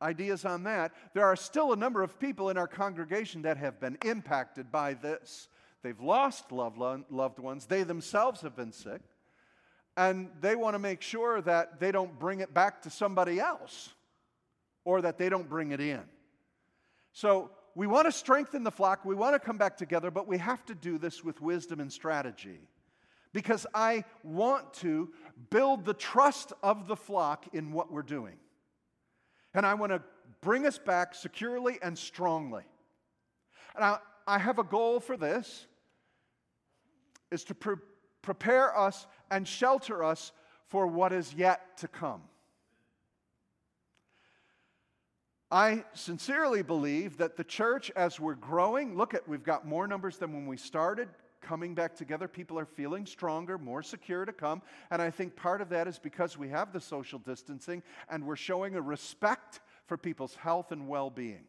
ideas 0.01 0.43
on 0.43 0.63
that, 0.63 0.91
there 1.13 1.25
are 1.25 1.37
still 1.37 1.71
a 1.71 1.77
number 1.77 2.03
of 2.03 2.19
people 2.19 2.49
in 2.49 2.57
our 2.57 2.67
congregation 2.67 3.43
that 3.43 3.55
have 3.55 3.79
been 3.79 3.97
impacted 4.03 4.73
by 4.73 4.93
this. 4.93 5.47
They've 5.83 5.99
lost 5.99 6.51
loved 6.51 7.39
ones, 7.39 7.65
they 7.65 7.83
themselves 7.83 8.41
have 8.41 8.55
been 8.55 8.71
sick, 8.71 9.01
and 9.97 10.29
they 10.39 10.55
want 10.55 10.75
to 10.75 10.79
make 10.79 11.01
sure 11.01 11.41
that 11.41 11.79
they 11.79 11.91
don't 11.91 12.17
bring 12.19 12.39
it 12.39 12.53
back 12.53 12.81
to 12.83 12.89
somebody 12.89 13.39
else 13.39 13.89
or 14.85 15.01
that 15.01 15.17
they 15.17 15.29
don't 15.29 15.49
bring 15.49 15.71
it 15.71 15.79
in. 15.79 16.01
So, 17.13 17.51
we 17.73 17.87
want 17.87 18.05
to 18.05 18.11
strengthen 18.11 18.63
the 18.63 18.71
flock, 18.71 19.05
we 19.05 19.15
want 19.15 19.33
to 19.33 19.39
come 19.39 19.57
back 19.57 19.77
together, 19.77 20.11
but 20.11 20.27
we 20.27 20.37
have 20.37 20.65
to 20.65 20.75
do 20.75 20.97
this 20.97 21.23
with 21.23 21.41
wisdom 21.41 21.79
and 21.79 21.91
strategy. 21.91 22.59
Because 23.33 23.65
I 23.73 24.03
want 24.23 24.73
to 24.75 25.09
build 25.49 25.85
the 25.85 25.93
trust 25.93 26.51
of 26.61 26.87
the 26.87 26.97
flock 26.97 27.45
in 27.53 27.71
what 27.71 27.89
we're 27.89 28.01
doing. 28.01 28.35
And 29.53 29.65
I 29.65 29.73
want 29.75 29.93
to 29.93 30.01
bring 30.41 30.65
us 30.65 30.77
back 30.77 31.15
securely 31.15 31.79
and 31.81 31.97
strongly. 31.97 32.63
And 33.75 33.85
I, 33.85 33.99
I 34.27 34.37
have 34.37 34.59
a 34.59 34.63
goal 34.63 34.99
for 34.99 35.15
this 35.15 35.65
is 37.31 37.43
to 37.45 37.55
pre- 37.55 37.75
prepare 38.21 38.77
us 38.77 39.07
and 39.29 39.47
shelter 39.47 40.03
us 40.03 40.31
for 40.67 40.85
what 40.87 41.11
is 41.13 41.33
yet 41.33 41.77
to 41.77 41.87
come. 41.87 42.21
I 45.51 45.83
sincerely 45.93 46.61
believe 46.61 47.17
that 47.17 47.35
the 47.35 47.43
church, 47.43 47.91
as 47.95 48.19
we're 48.19 48.35
growing, 48.35 48.95
look 48.95 49.13
at, 49.13 49.27
we've 49.27 49.43
got 49.43 49.67
more 49.67 49.85
numbers 49.85 50.17
than 50.17 50.31
when 50.31 50.47
we 50.47 50.55
started 50.55 51.09
coming 51.41 51.75
back 51.75 51.95
together. 51.95 52.27
People 52.27 52.57
are 52.57 52.65
feeling 52.65 53.05
stronger, 53.05 53.57
more 53.57 53.83
secure 53.83 54.23
to 54.23 54.31
come. 54.31 54.61
And 54.91 55.01
I 55.01 55.09
think 55.09 55.35
part 55.35 55.59
of 55.59 55.69
that 55.69 55.87
is 55.87 55.99
because 55.99 56.37
we 56.37 56.47
have 56.49 56.71
the 56.71 56.79
social 56.79 57.19
distancing 57.19 57.83
and 58.09 58.25
we're 58.25 58.37
showing 58.37 58.75
a 58.75 58.81
respect 58.81 59.59
for 59.87 59.97
people's 59.97 60.35
health 60.35 60.71
and 60.71 60.87
well 60.87 61.09
being. 61.09 61.43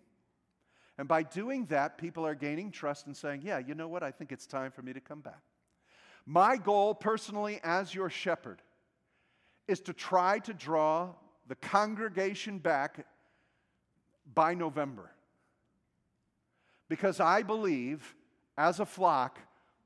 And 0.99 1.07
by 1.07 1.23
doing 1.23 1.67
that, 1.67 1.97
people 1.97 2.27
are 2.27 2.35
gaining 2.35 2.71
trust 2.71 3.07
and 3.07 3.17
saying, 3.17 3.43
Yeah, 3.45 3.59
you 3.59 3.75
know 3.75 3.89
what? 3.89 4.03
I 4.03 4.11
think 4.11 4.33
it's 4.33 4.47
time 4.47 4.73
for 4.73 4.83
me 4.83 4.93
to 4.93 5.01
come 5.01 5.21
back. 5.21 5.41
My 6.27 6.57
goal 6.57 6.95
personally, 6.95 7.61
as 7.63 7.95
your 7.95 8.11
shepherd, 8.11 8.63
is 9.67 9.81
to 9.81 9.93
try 9.93 10.39
to 10.41 10.53
draw 10.53 11.11
the 11.49 11.55
congregation 11.57 12.59
back 12.59 13.07
by 14.35 14.55
November. 14.55 15.11
Because 16.89 17.21
I 17.21 17.43
believe, 17.43 18.15
as 18.57 18.81
a 18.81 18.87
flock, 18.87 19.39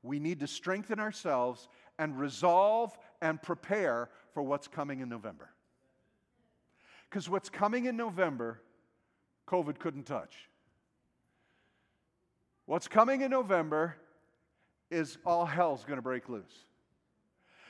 we 0.03 0.19
need 0.19 0.39
to 0.41 0.47
strengthen 0.47 0.99
ourselves 0.99 1.67
and 1.97 2.19
resolve 2.19 2.97
and 3.21 3.41
prepare 3.41 4.09
for 4.33 4.43
what's 4.43 4.67
coming 4.67 4.99
in 4.99 5.09
November. 5.09 5.49
Because 7.09 7.29
what's 7.29 7.49
coming 7.49 7.85
in 7.85 7.97
November, 7.97 8.61
COVID 9.47 9.79
couldn't 9.79 10.03
touch. 10.05 10.49
What's 12.65 12.87
coming 12.87 13.21
in 13.21 13.31
November 13.31 13.95
is 14.89 15.17
all 15.25 15.45
hell's 15.45 15.83
going 15.83 15.97
to 15.97 16.01
break 16.01 16.29
loose. 16.29 16.65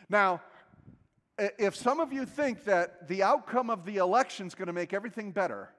Now, 0.10 0.42
if 1.38 1.76
some 1.76 2.00
of 2.00 2.12
you 2.14 2.26
think 2.26 2.66
that 2.66 3.08
the 3.08 3.24
outcome 3.24 3.70
of 3.70 3.86
the 3.86 3.98
election 3.98 4.48
is 4.48 4.56
going 4.56 4.68
to 4.68 4.74
make 4.74 4.94
everything 4.94 5.32
better, 5.32 5.70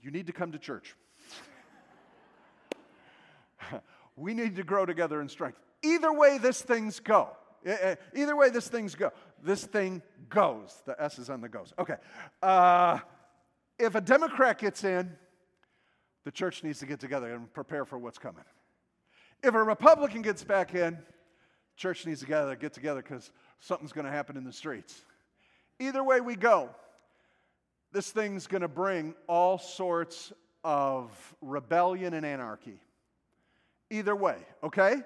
you 0.00 0.10
need 0.10 0.26
to 0.26 0.32
come 0.32 0.52
to 0.52 0.58
church. 0.58 0.94
we 4.16 4.34
need 4.34 4.56
to 4.56 4.62
grow 4.62 4.86
together 4.86 5.20
in 5.20 5.28
strength. 5.28 5.58
Either 5.82 6.12
way, 6.12 6.38
this 6.38 6.62
thing's 6.62 7.00
go. 7.00 7.30
Either 8.14 8.36
way, 8.36 8.50
this 8.50 8.68
thing's 8.68 8.94
go. 8.94 9.10
This 9.42 9.64
thing 9.64 10.02
goes. 10.28 10.82
The 10.86 11.00
S 11.02 11.18
is 11.18 11.28
on 11.30 11.40
the 11.40 11.48
goes. 11.48 11.72
Okay. 11.78 11.96
Uh, 12.42 13.00
if 13.78 13.94
a 13.94 14.00
Democrat 14.00 14.58
gets 14.58 14.84
in, 14.84 15.12
the 16.24 16.30
church 16.30 16.62
needs 16.62 16.78
to 16.80 16.86
get 16.86 17.00
together 17.00 17.34
and 17.34 17.52
prepare 17.52 17.84
for 17.84 17.98
what's 17.98 18.18
coming. 18.18 18.44
If 19.42 19.54
a 19.54 19.62
Republican 19.62 20.22
gets 20.22 20.42
back 20.42 20.74
in, 20.74 20.98
church 21.76 22.06
needs 22.06 22.20
to 22.20 22.26
gather, 22.26 22.56
get 22.56 22.72
together 22.72 23.02
because 23.02 23.30
something's 23.60 23.92
going 23.92 24.06
to 24.06 24.10
happen 24.10 24.36
in 24.36 24.44
the 24.44 24.52
streets. 24.52 25.00
Either 25.78 26.02
way 26.02 26.20
we 26.20 26.34
go, 26.34 26.70
this 27.92 28.10
thing's 28.10 28.46
going 28.46 28.62
to 28.62 28.68
bring 28.68 29.14
all 29.28 29.58
sorts 29.58 30.32
of 30.64 31.10
rebellion 31.40 32.14
and 32.14 32.26
anarchy. 32.26 32.80
Either 33.90 34.14
way, 34.14 34.36
okay? 34.62 34.96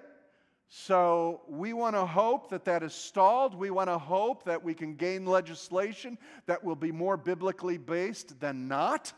So 0.69 1.43
we 1.47 1.75
want 1.75 1.95
to 1.95 2.07
hope 2.07 2.49
that 2.49 2.65
that 2.65 2.83
is 2.83 2.95
stalled. 2.95 3.55
We 3.55 3.69
want 3.69 3.91
to 3.91 3.99
hope 3.99 4.45
that 4.45 4.65
we 4.65 4.73
can 4.73 4.95
gain 4.95 5.27
legislation 5.27 6.17
that 6.47 6.65
will 6.65 6.75
be 6.75 6.91
more 6.91 7.19
biblically 7.19 7.77
based 7.77 8.41
than 8.41 8.67
not. 8.67 9.12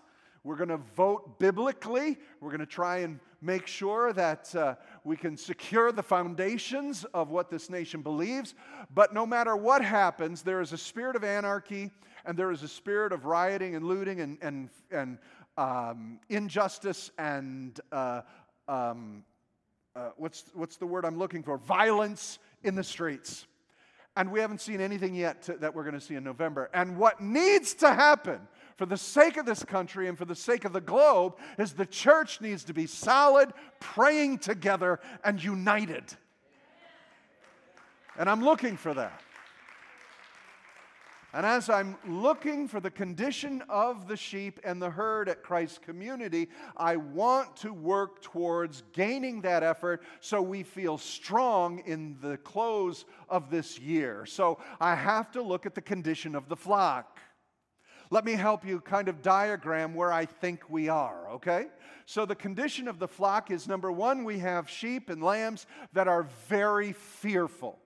We're 0.44 0.56
going 0.56 0.68
to 0.68 0.80
vote 0.94 1.38
biblically. 1.38 2.18
We're 2.40 2.50
going 2.50 2.60
to 2.60 2.66
try 2.66 2.98
and 2.98 3.18
make 3.40 3.66
sure 3.66 4.12
that 4.12 4.54
uh, 4.54 4.74
we 5.02 5.16
can 5.16 5.38
secure 5.38 5.90
the 5.90 6.02
foundations 6.02 7.04
of 7.14 7.30
what 7.30 7.50
this 7.50 7.70
nation 7.70 8.02
believes. 8.02 8.54
But 8.94 9.14
no 9.14 9.24
matter 9.24 9.56
what 9.56 9.82
happens, 9.82 10.42
there 10.42 10.60
is 10.60 10.74
a 10.74 10.78
spirit 10.78 11.16
of 11.16 11.24
anarchy 11.24 11.90
and 12.26 12.38
there 12.38 12.50
is 12.50 12.62
a 12.62 12.68
spirit 12.68 13.12
of 13.12 13.24
rioting 13.24 13.74
and 13.74 13.86
looting 13.86 14.20
and, 14.20 14.38
and, 14.42 14.68
and 14.90 15.18
um, 15.56 16.20
injustice 16.28 17.10
and 17.18 17.80
uh, 17.90 18.20
um, 18.68 19.24
uh, 19.96 20.10
what's, 20.16 20.44
what's 20.54 20.76
the 20.76 20.86
word 20.86 21.04
I'm 21.04 21.18
looking 21.18 21.42
for? 21.42 21.56
Violence 21.58 22.38
in 22.62 22.74
the 22.74 22.84
streets. 22.84 23.46
And 24.16 24.30
we 24.30 24.40
haven't 24.40 24.60
seen 24.60 24.80
anything 24.80 25.14
yet 25.14 25.42
to, 25.42 25.54
that 25.54 25.74
we're 25.74 25.82
going 25.82 25.94
to 25.94 26.00
see 26.00 26.14
in 26.14 26.22
November. 26.22 26.70
And 26.72 26.96
what 26.96 27.20
needs 27.20 27.74
to 27.74 27.92
happen 27.92 28.40
for 28.76 28.86
the 28.86 28.96
sake 28.96 29.36
of 29.36 29.46
this 29.46 29.64
country 29.64 30.08
and 30.08 30.18
for 30.18 30.24
the 30.24 30.34
sake 30.34 30.64
of 30.64 30.72
the 30.72 30.80
globe 30.80 31.36
is 31.58 31.72
the 31.72 31.86
church 31.86 32.40
needs 32.40 32.64
to 32.64 32.74
be 32.74 32.86
solid, 32.86 33.52
praying 33.80 34.38
together, 34.38 35.00
and 35.24 35.42
united. 35.42 36.04
And 38.18 38.28
I'm 38.28 38.42
looking 38.44 38.76
for 38.76 38.94
that. 38.94 39.20
And 41.32 41.44
as 41.44 41.68
I'm 41.68 41.96
looking 42.06 42.68
for 42.68 42.78
the 42.78 42.92
condition 42.92 43.60
of 43.68 44.06
the 44.06 44.16
sheep 44.16 44.60
and 44.62 44.80
the 44.80 44.88
herd 44.88 45.28
at 45.28 45.42
Christ's 45.42 45.78
Community, 45.78 46.48
I 46.76 46.94
want 46.94 47.56
to 47.56 47.72
work 47.72 48.22
towards 48.22 48.84
gaining 48.92 49.40
that 49.40 49.64
effort 49.64 50.04
so 50.20 50.40
we 50.40 50.62
feel 50.62 50.96
strong 50.96 51.80
in 51.86 52.16
the 52.20 52.36
close 52.36 53.04
of 53.28 53.50
this 53.50 53.80
year. 53.80 54.26
So 54.26 54.60
I 54.80 54.94
have 54.94 55.32
to 55.32 55.42
look 55.42 55.66
at 55.66 55.74
the 55.74 55.82
condition 55.82 56.36
of 56.36 56.48
the 56.48 56.54
flock. 56.54 57.18
Let 58.14 58.24
me 58.24 58.34
help 58.34 58.64
you 58.64 58.78
kind 58.78 59.08
of 59.08 59.22
diagram 59.22 59.92
where 59.92 60.12
I 60.12 60.24
think 60.26 60.70
we 60.70 60.88
are, 60.88 61.30
okay? 61.30 61.66
So, 62.06 62.24
the 62.24 62.36
condition 62.36 62.86
of 62.86 63.00
the 63.00 63.08
flock 63.08 63.50
is 63.50 63.66
number 63.66 63.90
one, 63.90 64.22
we 64.22 64.38
have 64.38 64.70
sheep 64.70 65.10
and 65.10 65.20
lambs 65.20 65.66
that 65.94 66.06
are 66.06 66.28
very 66.46 66.92
fearful. 66.92 67.76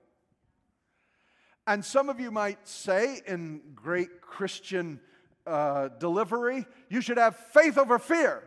And 1.66 1.82
some 1.82 2.10
of 2.10 2.20
you 2.20 2.30
might 2.30 2.68
say, 2.68 3.22
in 3.26 3.62
great 3.74 4.20
Christian 4.20 5.00
uh, 5.46 5.88
delivery, 5.98 6.66
you 6.90 7.00
should 7.00 7.16
have 7.16 7.34
faith 7.54 7.78
over 7.78 7.98
fear. 7.98 8.42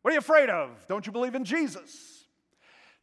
What 0.00 0.12
are 0.12 0.14
you 0.14 0.20
afraid 0.20 0.48
of? 0.48 0.70
Don't 0.88 1.04
you 1.04 1.12
believe 1.12 1.34
in 1.34 1.44
Jesus? 1.44 2.24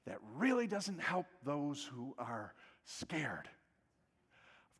That 0.08 0.18
really 0.38 0.66
doesn't 0.66 1.00
help 1.00 1.28
those 1.46 1.88
who 1.94 2.16
are 2.18 2.56
scared. 2.86 3.48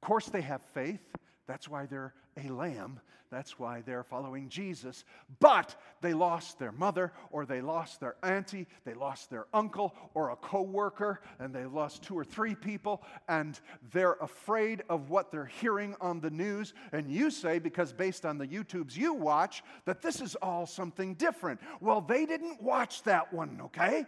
Of 0.02 0.08
course, 0.08 0.26
they 0.26 0.42
have 0.42 0.64
faith. 0.74 1.02
That's 1.46 1.70
why 1.70 1.86
they're 1.86 2.16
a 2.38 2.52
lamb. 2.52 3.00
That's 3.34 3.58
why 3.58 3.82
they're 3.82 4.04
following 4.04 4.48
Jesus. 4.48 5.06
But 5.40 5.76
they 6.02 6.14
lost 6.14 6.60
their 6.60 6.72
mother, 6.72 7.12
or 7.32 7.48
they 7.48 7.62
lost 7.62 8.00
their 8.00 8.16
auntie, 8.22 8.68
they 8.86 8.94
lost 8.94 9.32
their 9.32 9.48
uncle, 9.56 9.96
or 10.14 10.30
a 10.30 10.36
coworker, 10.36 11.20
and 11.40 11.54
they 11.54 11.66
lost 11.66 12.04
two 12.04 12.16
or 12.16 12.24
three 12.24 12.54
people, 12.54 13.02
and 13.28 13.60
they're 13.92 14.18
afraid 14.22 14.84
of 14.88 15.10
what 15.10 15.32
they're 15.32 15.46
hearing 15.46 15.96
on 16.00 16.20
the 16.20 16.30
news. 16.30 16.76
And 16.92 17.10
you 17.10 17.32
say, 17.32 17.58
because 17.58 17.92
based 17.92 18.24
on 18.24 18.38
the 18.38 18.46
YouTubes 18.46 18.96
you 18.96 19.16
watch, 19.16 19.64
that 19.86 20.04
this 20.04 20.22
is 20.22 20.36
all 20.36 20.68
something 20.68 21.16
different. 21.16 21.60
Well, 21.82 22.02
they 22.02 22.28
didn't 22.28 22.62
watch 22.62 23.02
that 23.04 23.34
one, 23.34 23.62
okay? 23.64 24.06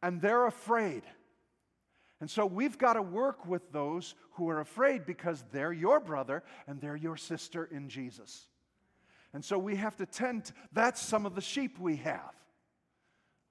And 0.00 0.22
they're 0.22 0.46
afraid. 0.46 1.02
And 2.20 2.30
so 2.30 2.46
we've 2.46 2.76
got 2.78 2.94
to 2.94 3.02
work 3.02 3.46
with 3.46 3.70
those 3.70 4.14
who 4.32 4.48
are 4.48 4.60
afraid 4.60 5.06
because 5.06 5.44
they're 5.52 5.72
your 5.72 6.00
brother 6.00 6.42
and 6.66 6.80
they're 6.80 6.96
your 6.96 7.16
sister 7.16 7.68
in 7.70 7.88
Jesus. 7.88 8.46
And 9.32 9.44
so 9.44 9.58
we 9.58 9.76
have 9.76 9.96
to 9.96 10.06
tend, 10.06 10.46
to, 10.46 10.52
that's 10.72 11.00
some 11.00 11.26
of 11.26 11.34
the 11.34 11.40
sheep 11.40 11.78
we 11.78 11.96
have. 11.96 12.32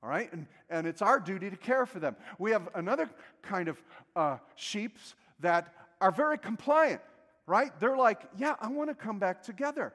All 0.04 0.10
right? 0.10 0.32
And, 0.34 0.48
and 0.70 0.86
it's 0.86 1.02
our 1.02 1.20
duty 1.20 1.50
to 1.50 1.56
care 1.56 1.86
for 1.86 2.00
them. 2.00 2.16
We 2.40 2.52
have 2.52 2.68
another 2.76 3.10
kind 3.42 3.68
of 3.70 3.82
uh, 4.16 4.38
sheep 4.56 4.98
that 5.40 5.74
are 6.02 6.12
very 6.12 6.38
compliant, 6.38 7.02
right? 7.46 7.72
They're 7.80 7.98
like, 7.98 8.22
yeah, 8.38 8.56
I 8.60 8.68
want 8.68 8.90
to 8.90 8.96
come 8.96 9.18
back 9.18 9.44
together. 9.44 9.94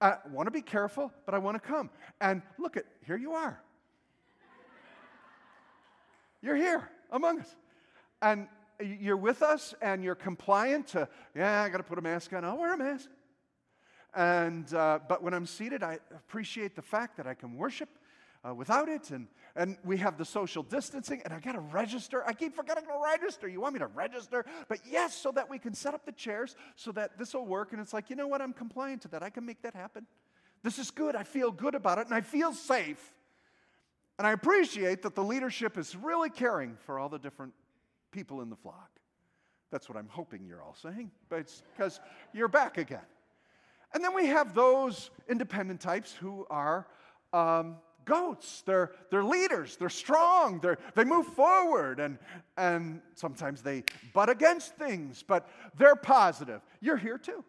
I 0.00 0.16
want 0.30 0.46
to 0.46 0.50
be 0.50 0.62
careful, 0.62 1.12
but 1.26 1.34
I 1.34 1.38
want 1.38 1.60
to 1.60 1.66
come. 1.66 1.90
And 2.20 2.42
look 2.58 2.76
at, 2.76 2.84
here 3.06 3.16
you 3.16 3.32
are. 3.32 3.60
You're 6.40 6.56
here 6.56 6.88
among 7.10 7.40
us. 7.40 7.56
And 8.22 8.46
you're 8.80 9.16
with 9.16 9.42
us 9.42 9.74
and 9.82 10.02
you're 10.02 10.14
compliant 10.14 10.88
to, 10.88 11.08
yeah, 11.34 11.62
I 11.62 11.68
got 11.68 11.78
to 11.78 11.82
put 11.82 11.98
a 11.98 12.02
mask 12.02 12.32
on. 12.32 12.44
I'll 12.44 12.56
wear 12.56 12.72
a 12.72 12.78
mask. 12.78 13.08
And, 14.14 14.72
uh, 14.72 15.00
but 15.08 15.22
when 15.22 15.34
I'm 15.34 15.46
seated, 15.46 15.82
I 15.82 15.98
appreciate 16.14 16.76
the 16.76 16.82
fact 16.82 17.16
that 17.16 17.26
I 17.26 17.34
can 17.34 17.56
worship 17.56 17.88
uh, 18.46 18.54
without 18.54 18.88
it. 18.88 19.10
And, 19.10 19.26
and 19.56 19.76
we 19.84 19.96
have 19.98 20.18
the 20.18 20.24
social 20.24 20.62
distancing, 20.62 21.22
and 21.24 21.32
I 21.32 21.40
got 21.40 21.52
to 21.52 21.60
register. 21.60 22.22
I 22.26 22.32
keep 22.32 22.54
forgetting 22.54 22.84
to 22.84 23.00
register. 23.02 23.48
You 23.48 23.60
want 23.60 23.74
me 23.74 23.80
to 23.80 23.86
register? 23.86 24.44
But 24.68 24.78
yes, 24.88 25.14
so 25.14 25.32
that 25.32 25.50
we 25.50 25.58
can 25.58 25.74
set 25.74 25.94
up 25.94 26.04
the 26.06 26.12
chairs 26.12 26.54
so 26.76 26.92
that 26.92 27.18
this 27.18 27.34
will 27.34 27.46
work. 27.46 27.72
And 27.72 27.80
it's 27.80 27.92
like, 27.92 28.08
you 28.10 28.16
know 28.16 28.28
what? 28.28 28.40
I'm 28.40 28.52
compliant 28.52 29.02
to 29.02 29.08
that. 29.08 29.22
I 29.22 29.30
can 29.30 29.44
make 29.44 29.62
that 29.62 29.74
happen. 29.74 30.06
This 30.62 30.78
is 30.78 30.90
good. 30.90 31.16
I 31.16 31.24
feel 31.24 31.50
good 31.50 31.74
about 31.74 31.98
it, 31.98 32.06
and 32.06 32.14
I 32.14 32.20
feel 32.20 32.52
safe. 32.52 33.14
And 34.18 34.26
I 34.26 34.32
appreciate 34.32 35.02
that 35.02 35.14
the 35.14 35.24
leadership 35.24 35.76
is 35.76 35.96
really 35.96 36.30
caring 36.30 36.76
for 36.86 36.98
all 36.98 37.08
the 37.08 37.18
different 37.18 37.54
people 38.12 38.42
in 38.42 38.50
the 38.50 38.56
flock. 38.56 38.90
That's 39.72 39.88
what 39.88 39.96
I'm 39.98 40.08
hoping 40.08 40.44
you're 40.46 40.62
all 40.62 40.76
saying, 40.80 41.10
but 41.30 41.40
it's 41.40 41.62
because 41.74 41.98
you're 42.34 42.46
back 42.46 42.76
again. 42.76 43.00
And 43.94 44.04
then 44.04 44.14
we 44.14 44.26
have 44.26 44.54
those 44.54 45.10
independent 45.28 45.80
types 45.80 46.12
who 46.12 46.46
are 46.50 46.86
um, 47.32 47.76
goats. 48.04 48.62
They're, 48.66 48.92
they're 49.10 49.24
leaders, 49.24 49.76
they're 49.76 49.88
strong, 49.88 50.60
they're, 50.60 50.78
they 50.94 51.04
move 51.04 51.26
forward, 51.26 52.00
and, 52.00 52.18
and 52.56 53.00
sometimes 53.14 53.62
they 53.62 53.84
butt 54.12 54.28
against 54.28 54.76
things, 54.76 55.24
but 55.26 55.48
they're 55.76 55.96
positive. 55.96 56.60
You're 56.80 56.98
here 56.98 57.18
too. 57.18 57.42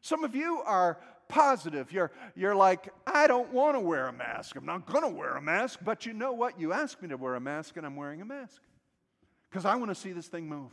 Some 0.00 0.24
of 0.24 0.34
you 0.34 0.62
are 0.64 0.98
positive. 1.28 1.92
You're, 1.92 2.12
you're 2.34 2.56
like, 2.56 2.92
I 3.06 3.26
don't 3.26 3.52
want 3.52 3.76
to 3.76 3.80
wear 3.80 4.06
a 4.06 4.12
mask. 4.12 4.56
I'm 4.56 4.66
not 4.66 4.86
going 4.86 5.02
to 5.02 5.16
wear 5.16 5.36
a 5.36 5.42
mask, 5.42 5.80
but 5.84 6.06
you 6.06 6.12
know 6.12 6.32
what? 6.32 6.58
You 6.58 6.72
asked 6.72 7.02
me 7.02 7.08
to 7.08 7.16
wear 7.16 7.34
a 7.34 7.40
mask, 7.40 7.76
and 7.76 7.84
I'm 7.84 7.96
wearing 7.96 8.20
a 8.20 8.24
mask 8.24 8.62
because 9.50 9.64
I 9.64 9.74
want 9.74 9.90
to 9.90 9.94
see 9.94 10.12
this 10.12 10.28
thing 10.28 10.48
move. 10.48 10.70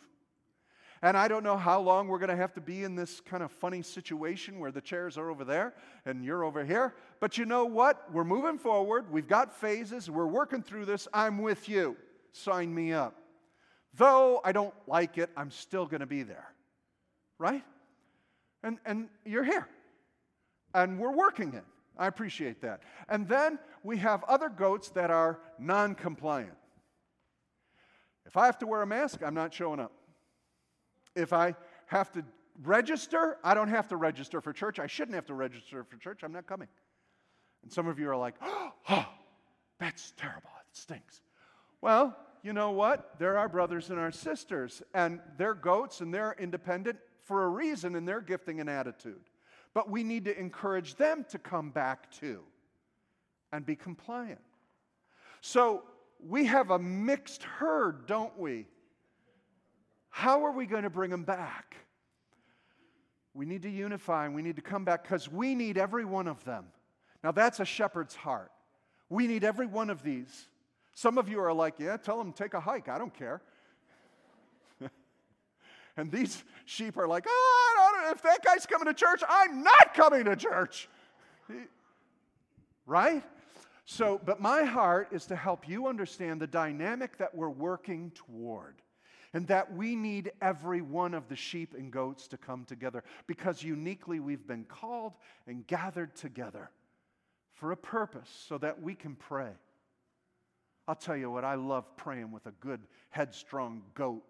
And 1.01 1.15
I 1.15 1.27
don't 1.27 1.43
know 1.43 1.57
how 1.57 1.79
long 1.79 2.07
we're 2.07 2.17
going 2.17 2.29
to 2.29 2.35
have 2.35 2.53
to 2.53 2.61
be 2.61 2.83
in 2.83 2.95
this 2.95 3.21
kind 3.21 3.43
of 3.43 3.51
funny 3.51 3.83
situation 3.83 4.59
where 4.59 4.71
the 4.71 4.81
chairs 4.81 5.17
are 5.17 5.29
over 5.29 5.43
there 5.43 5.73
and 6.05 6.23
you're 6.23 6.43
over 6.43 6.65
here. 6.65 6.95
But 7.19 7.37
you 7.37 7.45
know 7.45 7.65
what? 7.65 8.11
We're 8.11 8.23
moving 8.23 8.57
forward. 8.57 9.11
We've 9.11 9.27
got 9.27 9.53
phases. 9.53 10.09
We're 10.09 10.25
working 10.25 10.63
through 10.63 10.85
this. 10.85 11.07
I'm 11.13 11.39
with 11.39 11.69
you. 11.69 11.97
Sign 12.31 12.73
me 12.73 12.93
up. 12.93 13.15
Though 13.93 14.41
I 14.43 14.51
don't 14.51 14.73
like 14.87 15.17
it, 15.17 15.29
I'm 15.37 15.51
still 15.51 15.85
going 15.85 15.99
to 15.99 16.07
be 16.07 16.23
there. 16.23 16.47
Right? 17.37 17.63
And, 18.63 18.79
and 18.85 19.09
you're 19.23 19.43
here. 19.43 19.67
And 20.73 20.99
we're 20.99 21.15
working 21.15 21.53
it. 21.53 21.63
I 21.97 22.07
appreciate 22.07 22.61
that. 22.61 22.81
And 23.07 23.27
then 23.27 23.59
we 23.83 23.97
have 23.97 24.23
other 24.23 24.49
goats 24.49 24.89
that 24.89 25.11
are 25.11 25.39
non 25.59 25.95
compliant. 25.95 26.56
If 28.27 28.35
I 28.37 28.45
have 28.45 28.57
to 28.59 28.67
wear 28.67 28.81
a 28.81 28.87
mask, 28.87 29.21
I'm 29.25 29.33
not 29.33 29.53
showing 29.53 29.79
up. 29.79 29.93
If 31.15 31.33
I 31.33 31.55
have 31.87 32.11
to 32.11 32.23
register, 32.63 33.37
I 33.43 33.53
don't 33.53 33.69
have 33.69 33.87
to 33.87 33.97
register 33.97 34.41
for 34.41 34.53
church. 34.53 34.79
I 34.79 34.87
shouldn't 34.87 35.15
have 35.15 35.25
to 35.27 35.33
register 35.33 35.83
for 35.83 35.97
church. 35.97 36.23
I'm 36.23 36.33
not 36.33 36.45
coming. 36.45 36.67
And 37.63 37.71
some 37.71 37.87
of 37.87 37.97
you 37.97 38.09
are 38.09 38.17
like, 38.17 38.35
oh, 38.89 39.05
that's 39.79 40.13
terrible. 40.17 40.49
It 40.69 40.75
stinks. 40.75 41.21
Well, 41.81 42.17
you 42.43 42.53
know 42.53 42.71
what? 42.71 43.15
They're 43.17 43.37
our 43.37 43.49
brothers 43.49 43.89
and 43.89 43.99
our 43.99 44.11
sisters, 44.11 44.83
and 44.93 45.19
they're 45.37 45.53
goats 45.53 46.01
and 46.01 46.13
they're 46.13 46.35
independent 46.37 46.97
for 47.23 47.45
a 47.45 47.49
reason 47.49 47.95
in 47.95 48.05
their 48.05 48.21
gifting 48.21 48.59
and 48.59 48.69
attitude. 48.69 49.21
But 49.73 49.89
we 49.89 50.03
need 50.03 50.25
to 50.25 50.39
encourage 50.39 50.95
them 50.95 51.25
to 51.29 51.39
come 51.39 51.71
back 51.71 52.11
too 52.11 52.41
and 53.51 53.65
be 53.65 53.75
compliant. 53.75 54.41
So 55.41 55.83
we 56.25 56.45
have 56.45 56.71
a 56.71 56.79
mixed 56.79 57.43
herd, 57.43 58.07
don't 58.07 58.37
we? 58.37 58.67
How 60.09 60.45
are 60.45 60.51
we 60.51 60.65
going 60.65 60.83
to 60.83 60.89
bring 60.89 61.11
them 61.11 61.23
back? 61.23 61.75
We 63.33 63.45
need 63.45 63.61
to 63.63 63.69
unify 63.69 64.25
and 64.25 64.33
we 64.33 64.41
need 64.41 64.55
to 64.55 64.63
come 64.63 64.83
back 64.83 65.03
because 65.03 65.31
we 65.31 65.53
need 65.53 65.77
every 65.77 66.05
one 66.05 66.27
of 66.27 66.43
them. 66.43 66.65
Now, 67.23 67.31
that's 67.31 67.59
a 67.59 67.65
shepherd's 67.65 68.15
heart. 68.15 68.51
We 69.09 69.27
need 69.27 69.43
every 69.43 69.67
one 69.67 69.89
of 69.89 70.01
these. 70.01 70.47
Some 70.95 71.19
of 71.19 71.29
you 71.29 71.39
are 71.39 71.53
like, 71.53 71.75
yeah, 71.77 71.97
tell 71.97 72.17
them 72.17 72.33
take 72.33 72.55
a 72.55 72.59
hike. 72.59 72.89
I 72.89 72.97
don't 72.97 73.13
care. 73.13 73.41
and 75.97 76.11
these 76.11 76.43
sheep 76.65 76.97
are 76.97 77.07
like, 77.07 77.25
oh, 77.27 77.75
I 77.77 77.91
don't 77.91 78.03
know. 78.03 78.11
if 78.11 78.23
that 78.23 78.43
guy's 78.43 78.65
coming 78.65 78.87
to 78.87 78.93
church, 78.93 79.21
I'm 79.29 79.63
not 79.63 79.93
coming 79.93 80.25
to 80.25 80.35
church. 80.35 80.89
right? 82.87 83.23
So, 83.89 84.19
but 84.25 84.41
my 84.41 84.65
heart 84.65 85.07
is 85.13 85.25
to 85.27 85.35
help 85.37 85.65
you 85.65 85.87
understand 85.87 86.41
the 86.41 86.47
dynamic 86.47 87.17
that 87.19 87.33
we're 87.33 87.49
working 87.49 88.11
toward 88.13 88.81
and 89.33 89.47
that 89.47 89.73
we 89.73 89.95
need 89.95 90.33
every 90.41 90.81
one 90.81 91.13
of 91.13 91.29
the 91.29 91.37
sheep 91.37 91.73
and 91.73 91.89
goats 91.89 92.27
to 92.27 92.37
come 92.37 92.65
together 92.65 93.05
because 93.27 93.63
uniquely 93.63 94.19
we've 94.19 94.45
been 94.45 94.65
called 94.65 95.13
and 95.47 95.65
gathered 95.67 96.17
together 96.17 96.69
for 97.53 97.71
a 97.71 97.77
purpose 97.77 98.29
so 98.49 98.57
that 98.57 98.81
we 98.81 98.93
can 98.93 99.15
pray. 99.15 99.51
I'll 100.85 100.95
tell 100.95 101.15
you 101.15 101.31
what, 101.31 101.45
I 101.45 101.55
love 101.55 101.85
praying 101.95 102.33
with 102.33 102.45
a 102.45 102.53
good, 102.59 102.81
headstrong 103.09 103.83
goat. 103.93 104.21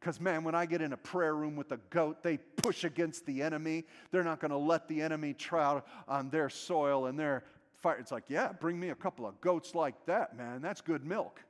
Because, 0.00 0.20
man, 0.20 0.44
when 0.44 0.54
I 0.54 0.66
get 0.66 0.80
in 0.80 0.92
a 0.92 0.96
prayer 0.96 1.34
room 1.34 1.56
with 1.56 1.72
a 1.72 1.78
goat, 1.90 2.22
they 2.22 2.36
push 2.36 2.84
against 2.84 3.26
the 3.26 3.42
enemy. 3.42 3.84
They're 4.10 4.24
not 4.24 4.40
going 4.40 4.52
to 4.52 4.56
let 4.56 4.88
the 4.88 5.02
enemy 5.02 5.34
trowel 5.34 5.84
on 6.06 6.30
their 6.30 6.48
soil 6.48 7.06
and 7.06 7.18
their 7.18 7.44
fire. 7.82 7.96
It's 7.98 8.12
like, 8.12 8.24
yeah, 8.28 8.52
bring 8.52 8.78
me 8.78 8.90
a 8.90 8.94
couple 8.94 9.26
of 9.26 9.40
goats 9.40 9.74
like 9.74 10.06
that, 10.06 10.36
man. 10.36 10.62
That's 10.62 10.80
good 10.80 11.04
milk 11.04 11.40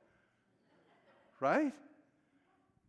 right? 1.40 1.72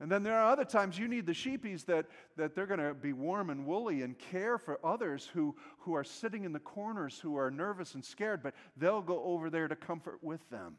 And 0.01 0.09
then 0.09 0.23
there 0.23 0.39
are 0.39 0.51
other 0.51 0.63
times 0.63 0.97
you 0.97 1.07
need 1.07 1.25
the 1.25 1.33
sheepies 1.33 1.85
that, 1.85 2.05
that 2.37 2.55
they're 2.55 2.65
going 2.65 2.79
to 2.79 2.93
be 2.93 3.11
warm 3.11 3.49
and 3.49 3.65
woolly 3.65 4.01
and 4.01 4.17
care 4.17 4.57
for 4.57 4.79
others 4.83 5.29
who, 5.33 5.55
who 5.79 5.93
are 5.93 6.05
sitting 6.05 6.45
in 6.45 6.53
the 6.53 6.59
corners 6.59 7.19
who 7.19 7.37
are 7.37 7.51
nervous 7.51 7.95
and 7.95 8.05
scared, 8.05 8.41
but 8.41 8.53
they'll 8.77 9.01
go 9.01 9.21
over 9.23 9.49
there 9.49 9.67
to 9.67 9.75
comfort 9.75 10.19
with 10.21 10.49
them. 10.49 10.77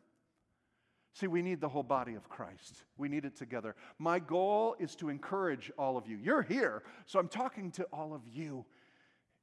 See, 1.12 1.27
we 1.27 1.42
need 1.42 1.61
the 1.61 1.68
whole 1.68 1.83
body 1.83 2.14
of 2.14 2.29
Christ. 2.29 2.85
We 2.96 3.09
need 3.09 3.25
it 3.25 3.37
together. 3.37 3.75
My 3.99 4.20
goal 4.20 4.77
is 4.79 4.94
to 4.96 5.09
encourage 5.09 5.70
all 5.77 5.96
of 5.96 6.07
you. 6.07 6.16
You're 6.16 6.42
here, 6.42 6.83
so 7.07 7.18
I'm 7.18 7.29
talking 7.29 7.73
to 7.73 7.85
all 7.92 8.14
of 8.14 8.23
you 8.33 8.64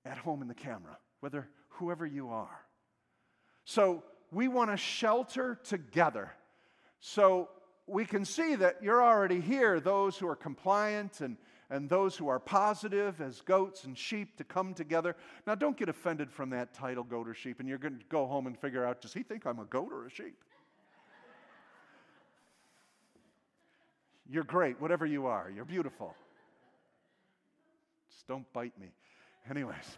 at 0.05 0.17
home 0.17 0.41
in 0.41 0.47
the 0.47 0.55
camera, 0.55 0.97
whether 1.19 1.49
whoever 1.69 2.05
you 2.05 2.29
are. 2.29 2.61
So 3.65 4.03
we 4.31 4.47
want 4.47 4.71
to 4.71 4.77
shelter 4.77 5.59
together. 5.63 6.31
So 6.99 7.49
we 7.85 8.05
can 8.05 8.25
see 8.25 8.55
that 8.55 8.81
you're 8.81 9.03
already 9.03 9.41
here, 9.41 9.79
those 9.79 10.17
who 10.17 10.27
are 10.27 10.35
compliant 10.35 11.21
and, 11.21 11.37
and 11.69 11.89
those 11.89 12.15
who 12.15 12.27
are 12.27 12.39
positive 12.39 13.21
as 13.21 13.41
goats 13.41 13.83
and 13.83 13.97
sheep 13.97 14.37
to 14.37 14.43
come 14.43 14.73
together. 14.73 15.15
Now, 15.45 15.55
don't 15.55 15.77
get 15.77 15.89
offended 15.89 16.31
from 16.31 16.49
that 16.51 16.73
title, 16.73 17.03
goat 17.03 17.27
or 17.27 17.33
sheep, 17.33 17.59
and 17.59 17.67
you're 17.67 17.77
going 17.77 17.97
to 17.97 18.05
go 18.09 18.25
home 18.25 18.47
and 18.47 18.57
figure 18.57 18.85
out 18.85 19.01
does 19.01 19.13
he 19.13 19.23
think 19.23 19.45
I'm 19.45 19.59
a 19.59 19.65
goat 19.65 19.89
or 19.91 20.05
a 20.05 20.09
sheep? 20.09 20.43
You're 24.29 24.43
great, 24.43 24.81
whatever 24.81 25.05
you 25.05 25.27
are. 25.27 25.51
You're 25.53 25.65
beautiful. 25.65 26.13
Just 28.11 28.27
don't 28.27 28.51
bite 28.53 28.77
me. 28.79 28.87
Anyways, 29.49 29.97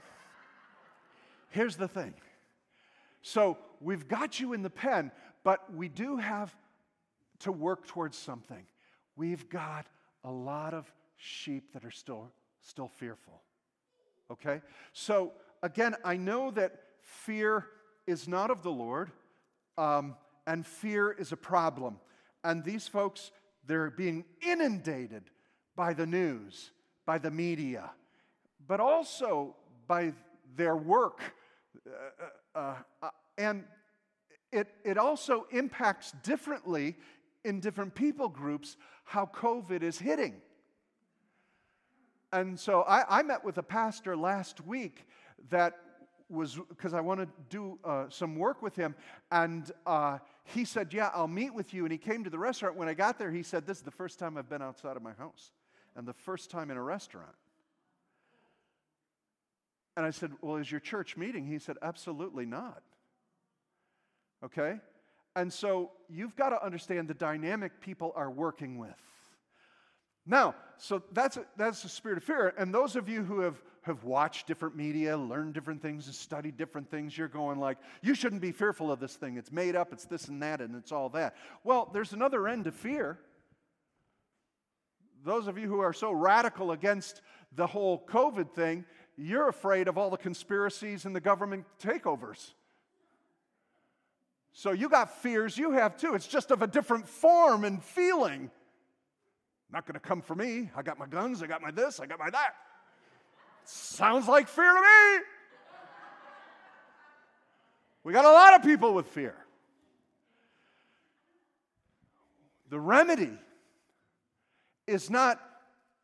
here's 1.50 1.76
the 1.76 1.88
thing. 1.88 2.13
So 3.22 3.58
we've 3.82 4.08
got 4.08 4.39
you 4.39 4.54
in 4.54 4.62
the 4.62 4.70
pen, 4.70 5.12
but 5.44 5.74
we 5.74 5.88
do 5.88 6.18
have 6.18 6.56
to 7.39 7.52
work 7.52 7.88
towards 7.88 8.18
something. 8.18 8.65
We've 9.15 9.50
got 9.50 9.88
a 10.24 10.32
lot 10.32 10.74
of 10.74 10.92
sheep 11.18 11.74
that 11.74 11.84
are 11.84 11.92
still, 11.92 12.32
still 12.62 12.88
fearful. 12.88 13.42
Okay? 14.32 14.62
So, 14.94 15.34
again, 15.63 15.96
I 16.04 16.18
know 16.18 16.52
that 16.52 16.80
fear 17.02 17.65
is 18.06 18.28
not 18.28 18.52
of 18.52 18.63
the 18.63 18.72
Lord, 18.72 19.12
um, 19.78 20.15
and 20.46 20.65
fear 20.65 21.12
is 21.12 21.32
a 21.32 21.38
problem. 21.38 22.00
And 22.44 22.63
these 22.63 22.88
folks, 22.88 23.32
they're 23.69 23.91
being 23.91 24.25
inundated 24.41 25.29
by 25.75 25.93
the 25.93 26.08
news, 26.08 26.71
by 27.05 27.19
the 27.19 27.29
media, 27.29 27.91
but 28.67 28.79
also 28.79 29.55
by 29.88 30.12
their 30.55 30.75
work. 30.75 31.21
Uh, 31.88 32.60
uh, 32.60 32.75
uh, 33.03 33.10
and 33.38 33.63
it, 34.51 34.67
it 34.84 34.97
also 34.97 35.45
impacts 35.51 36.13
differently 36.23 36.97
in 37.45 37.60
different 37.60 37.93
people 37.93 38.27
groups 38.27 38.75
how 39.03 39.27
COVID 39.27 39.84
is 39.84 39.99
hitting. 39.99 40.41
And 42.34 42.60
so 42.60 42.82
I, 42.82 43.19
I 43.19 43.21
met 43.21 43.45
with 43.45 43.60
a 43.60 43.63
pastor 43.63 44.17
last 44.17 44.65
week 44.65 45.05
that 45.51 45.75
was 46.30 46.60
because 46.70 46.94
I 46.94 47.02
want 47.02 47.20
to 47.22 47.28
do 47.50 47.80
uh, 47.84 48.06
some 48.10 48.36
work 48.36 48.62
with 48.62 48.76
him. 48.76 48.96
And 49.32 49.72
uh, 49.86 50.20
he 50.44 50.65
said, 50.65 50.94
Yeah, 50.94 51.10
I'll 51.13 51.28
meet 51.28 51.54
with 51.54 51.74
you. 51.74 51.86
And 51.86 51.92
he 51.92 51.98
came 51.98 52.24
to 52.24 52.30
the 52.30 52.39
restaurant. 52.39 52.76
When 52.76 52.88
I 52.88 52.94
got 52.94 53.18
there, 53.18 53.32
he 53.32 53.44
said, 53.44 53.65
This 53.65 53.78
is 53.78 53.84
the 53.84 53.92
first 53.92 54.20
time 54.20 54.38
I've 54.38 54.50
been 54.50 54.62
outside 54.62 54.96
of 54.96 55.02
my 55.02 55.13
house 55.13 55.52
and 55.96 56.08
the 56.08 56.13
first 56.13 56.50
time 56.50 56.72
in 56.72 56.78
a 56.78 56.84
restaurant. 56.84 57.36
And 59.98 60.06
I 60.06 60.12
said, 60.12 60.32
Well, 60.42 60.58
is 60.58 60.72
your 60.72 60.80
church 60.80 61.18
meeting? 61.18 61.46
He 61.46 61.60
said, 61.60 61.78
Absolutely 61.82 62.46
not. 62.46 62.84
Okay? 64.44 64.80
And 65.36 65.52
so 65.52 65.92
you've 66.10 66.36
got 66.36 66.50
to 66.50 66.63
understand 66.63 67.08
the 67.08 67.13
dynamic 67.13 67.82
people 67.82 68.13
are 68.15 68.32
working 68.32 68.78
with. 68.78 68.96
Now, 70.26 70.56
so 70.78 71.02
that's 71.12 71.38
a, 71.38 71.46
that's 71.58 71.82
the 71.82 71.89
spirit 71.89 72.18
of 72.18 72.24
fear. 72.24 72.54
And 72.58 72.74
those 72.74 72.96
of 72.96 73.10
you 73.10 73.24
who 73.24 73.39
have, 73.39 73.62
have 73.89 74.04
watched 74.04 74.47
different 74.47 74.75
media, 74.75 75.17
learned 75.17 75.54
different 75.54 75.82
things, 75.82 76.06
and 76.08 76.15
studied 76.15 76.58
different 76.58 76.89
things, 76.89 77.17
you're 77.17 77.28
going 77.28 77.60
like, 77.60 77.78
you 78.02 78.15
shouldn't 78.15 78.41
be 78.41 78.52
fearful 78.52 78.91
of 78.91 78.99
this 78.99 79.15
thing. 79.15 79.38
It's 79.38 79.52
made 79.52 79.75
up, 79.75 79.91
it's 79.91 80.06
this 80.06 80.28
and 80.28 80.41
that, 80.41 80.62
and 80.62 80.75
it's 80.75 80.91
all 80.91 81.10
that. 81.10 81.36
Well, 81.63 81.89
there's 81.93 82.13
another 82.13 82.47
end 82.47 82.63
to 82.65 82.71
fear. 82.71 83.19
Those 85.25 85.47
of 85.47 85.58
you 85.58 85.67
who 85.67 85.82
are 85.82 85.93
so 85.93 86.12
radical 86.12 86.71
against 86.71 87.21
the 87.56 87.67
whole 87.67 88.06
COVID 88.08 88.54
thing, 88.54 88.86
you're 89.17 89.49
afraid 89.49 89.88
of 89.88 89.97
all 89.97 90.10
the 90.10 90.17
conspiracies 90.17 91.06
and 91.06 91.15
the 91.15 91.19
government 91.19 91.65
takeovers. 91.84 92.52
So 94.54 94.71
you 94.71 94.88
got 94.89 95.21
fears 95.21 95.58
you 95.58 95.71
have 95.71 95.97
too. 95.97 96.15
It's 96.15 96.28
just 96.28 96.52
of 96.52 96.62
a 96.62 96.67
different 96.67 97.08
form 97.08 97.65
and 97.65 97.84
feeling. 97.84 98.49
Not 99.71 99.86
going 99.86 99.93
to 99.93 99.99
come 99.99 100.21
for 100.21 100.36
me. 100.36 100.69
I 100.75 100.82
got 100.82 100.97
my 100.97 101.06
guns, 101.06 101.43
I 101.43 101.47
got 101.47 101.62
my 101.62 101.71
this, 101.71 101.99
I 101.99 102.06
got 102.06 102.19
my 102.19 102.30
that. 102.30 102.54
Sounds 103.71 104.27
like 104.27 104.47
fear 104.47 104.73
to 104.73 104.82
me. 104.82 105.25
We 108.03 108.13
got 108.13 108.25
a 108.25 108.32
lot 108.32 108.55
of 108.55 108.63
people 108.63 108.95
with 108.95 109.05
fear. 109.05 109.36
The 112.71 112.79
remedy 112.79 113.38
is 114.88 115.12
not 115.12 115.39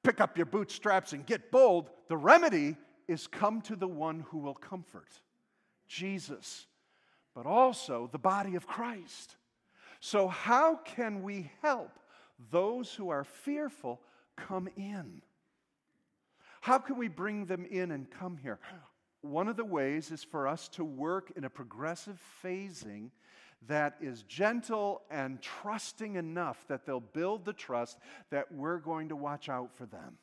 pick 0.04 0.21
up 0.21 0.38
your 0.38 0.45
bootstraps 0.45 1.13
and 1.13 1.25
get 1.25 1.49
bold. 1.49 1.89
The 2.08 2.17
remedy 2.17 2.78
is 3.08 3.25
come 3.25 3.62
to 3.62 3.75
the 3.75 3.88
one 3.88 4.25
who 4.30 4.38
will 4.38 4.54
comfort 4.54 5.10
Jesus, 5.88 6.67
but 7.34 7.47
also 7.47 8.10
the 8.12 8.19
body 8.19 8.54
of 8.56 8.67
Christ. 8.67 9.38
So, 10.01 10.28
how 10.28 10.75
can 10.75 11.23
we 11.23 11.49
help 11.63 11.97
those 12.51 12.93
who 12.93 13.10
are 13.10 13.23
fearful 13.23 14.01
come 14.36 14.69
in? 14.78 15.23
How 16.65 16.80
can 16.80 16.97
we 16.97 17.10
bring 17.10 17.45
them 17.45 17.63
in 17.69 17.91
and 17.91 18.10
come 18.10 18.38
here? 18.38 18.58
One 19.21 19.47
of 19.47 19.56
the 19.56 19.63
ways 19.63 20.10
is 20.10 20.23
for 20.23 20.47
us 20.47 20.67
to 20.69 20.84
work 20.84 21.32
in 21.36 21.43
a 21.43 21.49
progressive 21.49 22.19
phasing 22.43 23.12
that 23.67 23.97
is 24.01 24.23
gentle 24.23 25.04
and 25.12 25.39
trusting 25.43 26.15
enough 26.15 26.65
that 26.67 26.88
they'll 26.88 26.99
build 26.99 27.45
the 27.45 27.54
trust 27.54 27.99
that 28.32 28.51
we're 28.51 28.80
going 28.80 29.10
to 29.10 29.15
watch 29.15 29.47
out 29.47 29.75
for 29.75 29.86
them. 29.86 30.17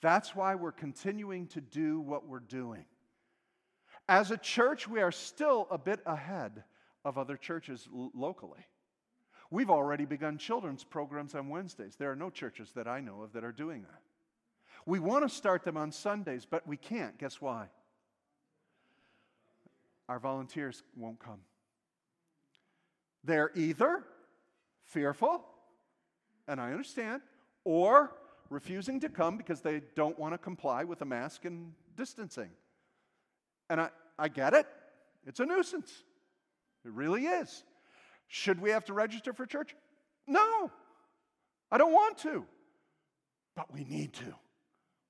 That's 0.00 0.36
why 0.36 0.54
we're 0.54 0.70
continuing 0.70 1.48
to 1.48 1.60
do 1.60 1.98
what 1.98 2.28
we're 2.28 2.38
doing. 2.38 2.84
As 4.08 4.30
a 4.30 4.36
church, 4.36 4.86
we 4.86 5.00
are 5.00 5.10
still 5.10 5.66
a 5.72 5.78
bit 5.78 5.98
ahead 6.06 6.62
of 7.04 7.18
other 7.18 7.36
churches 7.36 7.88
l- 7.92 8.12
locally. 8.14 8.64
We've 9.50 9.70
already 9.70 10.04
begun 10.04 10.38
children's 10.38 10.84
programs 10.84 11.34
on 11.34 11.48
Wednesdays. 11.48 11.96
There 11.96 12.12
are 12.12 12.16
no 12.16 12.30
churches 12.30 12.70
that 12.76 12.86
I 12.86 13.00
know 13.00 13.22
of 13.22 13.32
that 13.32 13.42
are 13.42 13.50
doing 13.50 13.82
that. 13.82 14.02
We 14.86 15.00
want 15.00 15.28
to 15.28 15.34
start 15.34 15.64
them 15.64 15.76
on 15.76 15.90
Sundays, 15.90 16.46
but 16.48 16.66
we 16.66 16.76
can't. 16.76 17.18
Guess 17.18 17.40
why? 17.40 17.66
Our 20.08 20.20
volunteers 20.20 20.84
won't 20.96 21.18
come. 21.18 21.40
They're 23.24 23.50
either 23.56 24.04
fearful, 24.84 25.44
and 26.46 26.60
I 26.60 26.70
understand, 26.70 27.22
or 27.64 28.12
refusing 28.48 29.00
to 29.00 29.08
come 29.08 29.36
because 29.36 29.60
they 29.60 29.82
don't 29.96 30.16
want 30.16 30.34
to 30.34 30.38
comply 30.38 30.84
with 30.84 31.02
a 31.02 31.04
mask 31.04 31.44
and 31.44 31.72
distancing. 31.96 32.50
And 33.68 33.80
I, 33.80 33.90
I 34.16 34.28
get 34.28 34.54
it. 34.54 34.66
It's 35.26 35.40
a 35.40 35.46
nuisance. 35.46 35.90
It 36.84 36.92
really 36.92 37.26
is. 37.26 37.64
Should 38.28 38.60
we 38.60 38.70
have 38.70 38.84
to 38.84 38.92
register 38.92 39.32
for 39.32 39.44
church? 39.44 39.74
No. 40.28 40.70
I 41.72 41.78
don't 41.78 41.92
want 41.92 42.18
to. 42.18 42.46
But 43.56 43.72
we 43.72 43.82
need 43.82 44.12
to. 44.14 44.34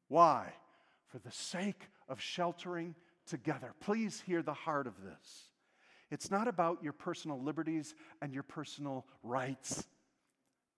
Why? 0.08 0.52
For 1.08 1.18
the 1.18 1.32
sake 1.32 1.88
of 2.08 2.20
sheltering 2.20 2.94
together. 3.26 3.74
Please 3.80 4.22
hear 4.26 4.42
the 4.42 4.54
heart 4.54 4.86
of 4.86 4.94
this. 5.02 5.50
It's 6.10 6.30
not 6.30 6.46
about 6.46 6.82
your 6.82 6.92
personal 6.92 7.42
liberties 7.42 7.94
and 8.22 8.32
your 8.32 8.44
personal 8.44 9.06
rights. 9.22 9.86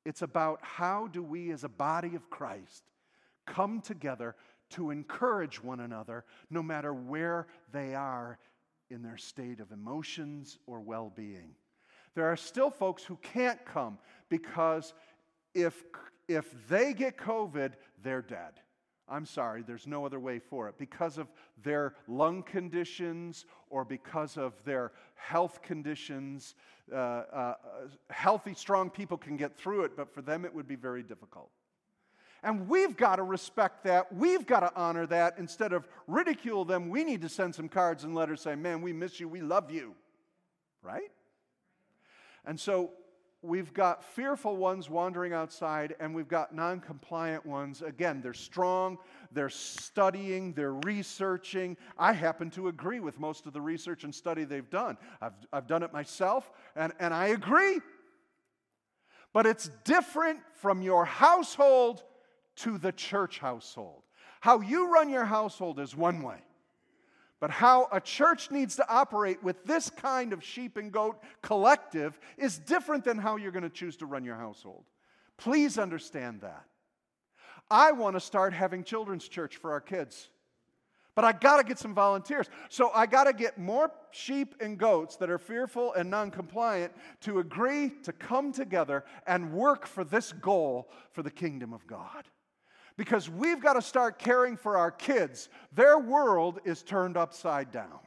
It's 0.05 0.23
about 0.23 0.61
how 0.63 1.09
do 1.09 1.23
we, 1.23 1.51
as 1.51 1.65
a 1.65 1.69
body 1.69 2.15
of 2.15 2.31
Christ, 2.31 2.85
come 3.47 3.81
together 3.81 4.35
to 4.71 4.91
encourage 4.91 5.63
one 5.63 5.81
another 5.81 6.25
no 6.51 6.63
matter 6.63 6.93
where 6.95 7.47
they 7.73 7.95
are 7.95 8.39
in 8.91 9.03
their 9.03 9.17
state 9.17 9.61
of 9.61 9.71
emotions 9.71 10.59
or 10.67 10.81
well 10.81 11.13
being. 11.15 11.55
There 12.15 12.27
are 12.27 12.37
still 12.37 12.71
folks 12.71 13.05
who 13.05 13.17
can't 13.23 13.65
come 13.67 13.99
because 14.29 14.95
if, 15.55 15.85
if 16.27 16.47
they 16.69 16.95
get 16.95 17.17
COVID, 17.17 17.75
they're 18.03 18.23
dead. 18.23 18.53
I'm 19.11 19.27
sorry, 19.27 19.63
there's 19.63 19.87
no 19.87 20.05
other 20.05 20.21
way 20.21 20.39
for 20.39 20.69
it. 20.69 20.77
Because 20.79 21.19
of 21.19 21.29
their 21.63 21.95
lung 22.07 22.43
conditions 22.43 23.47
or 23.71 23.85
because 23.85 24.37
of 24.37 24.63
their 24.65 24.93
health 25.15 25.63
conditions, 25.63 26.55
uh, 26.93 26.97
uh, 26.97 27.55
healthy, 28.11 28.55
strong 28.55 28.91
people 28.91 29.17
can 29.17 29.37
get 29.37 29.57
through 29.57 29.85
it, 29.85 29.97
but 29.97 30.13
for 30.13 30.23
them 30.23 30.45
it 30.45 30.55
would 30.55 30.69
be 30.69 30.77
very 30.77 31.03
difficult. 31.03 31.51
And 32.43 32.69
we've 32.69 32.97
got 32.97 33.17
to 33.17 33.25
respect 33.25 33.85
that. 33.85 34.15
We've 34.15 34.47
got 34.47 34.61
to 34.61 34.73
honor 34.77 35.07
that. 35.07 35.35
Instead 35.39 35.73
of 35.73 35.89
ridicule 36.07 36.65
them, 36.65 36.89
we 36.89 37.03
need 37.03 37.21
to 37.23 37.29
send 37.29 37.55
some 37.55 37.69
cards 37.69 38.05
and 38.05 38.15
letters 38.15 38.43
saying, 38.43 38.63
Man, 38.63 38.81
we 38.81 38.93
miss 38.93 39.19
you. 39.19 39.29
We 39.29 39.41
love 39.41 39.71
you. 39.71 39.95
Right? 40.83 41.11
And 42.45 42.59
so 42.59 42.93
we've 43.43 43.73
got 43.73 44.05
fearful 44.05 44.57
ones 44.57 44.91
wandering 44.91 45.33
outside, 45.33 45.95
and 46.01 46.15
we've 46.15 46.29
got 46.29 46.55
non 46.55 46.81
compliant 46.81 47.45
ones. 47.47 47.83
Again, 47.83 48.21
they're 48.21 48.35
strong, 48.35 48.99
they're 49.33 49.49
studying, 49.49 50.53
they're 50.55 50.75
researching. 50.75 51.77
I 51.99 52.13
happen 52.13 52.51
to 52.51 52.69
agree 52.69 53.01
with 53.01 53.19
most 53.19 53.47
of 53.47 53.53
the 53.53 53.61
research 53.61 54.05
and 54.05 54.15
study 54.15 54.45
they've 54.45 54.69
done. 54.71 54.97
I've, 55.21 55.35
I've 55.53 55.67
done 55.67 55.83
it 55.83 55.93
myself, 55.93 56.51
and, 56.77 56.93
and 56.99 57.15
I 57.15 57.29
agree. 57.29 57.81
But 59.33 59.47
it's 59.47 59.71
different 59.85 60.41
from 60.55 60.83
your 60.83 61.05
household 61.05 62.03
to 62.57 62.79
the 62.79 62.93
church 62.93 63.39
household. 63.39 64.03
How 64.41 64.61
you 64.61 64.93
run 64.93 65.11
your 65.11 65.25
household 65.25 65.79
is 65.79 65.97
one 65.97 66.23
way. 66.23 66.39
But 67.41 67.51
how 67.51 67.89
a 67.93 68.01
church 68.01 68.51
needs 68.51 68.77
to 68.77 68.89
operate 68.89 69.43
with 69.43 69.65
this 69.65 69.91
kind 69.91 70.33
of 70.33 70.43
sheep 70.43 70.77
and 70.77 70.91
goat 70.91 71.23
collective 71.41 72.19
is 72.37 72.59
different 72.59 73.05
than 73.05 73.19
how 73.19 73.37
you're 73.37 73.53
going 73.53 73.63
to 73.63 73.71
choose 73.71 73.97
to 73.99 74.07
run 74.07 74.25
your 74.25 74.37
household. 74.37 74.85
Please 75.37 75.79
understand 75.79 76.41
that. 76.41 76.65
I 77.71 77.93
want 77.93 78.17
to 78.17 78.21
start 78.21 78.53
having 78.53 78.83
children's 78.83 79.29
church 79.29 79.57
for 79.57 79.73
our 79.73 79.81
kids. 79.81 80.31
But 81.15 81.25
I 81.25 81.33
got 81.33 81.57
to 81.59 81.65
get 81.65 81.79
some 81.79 81.95
volunteers. 81.95 82.47
So 82.69 82.91
I 82.95 83.07
got 83.07 83.25
to 83.25 83.33
get 83.33 83.59
more 83.59 83.91
sheep 84.11 84.55
and 84.61 84.79
goats 84.79 85.17
that 85.17 85.31
are 85.31 85.39
fearful 85.39 85.93
and 85.95 86.11
non 86.11 86.31
compliant 86.31 86.93
to 87.23 87.41
agree 87.41 87.91
to 88.05 88.13
come 88.13 88.53
together 88.53 89.05
and 89.27 89.53
work 89.53 89.87
for 89.87 90.05
this 90.05 90.33
goal 90.33 90.89
for 91.13 91.23
the 91.23 91.31
kingdom 91.31 91.73
of 91.73 91.87
God 91.87 92.25
because 92.99 93.31
we've 93.31 93.63
got 93.63 93.75
to 93.75 93.83
start 93.83 94.19
caring 94.19 94.57
for 94.57 94.77
our 94.77 94.91
kids. 94.91 95.49
Their 95.73 95.99
world 95.99 96.59
is 96.65 96.83
turned 96.83 97.17
upside 97.17 97.71
down. 97.71 98.01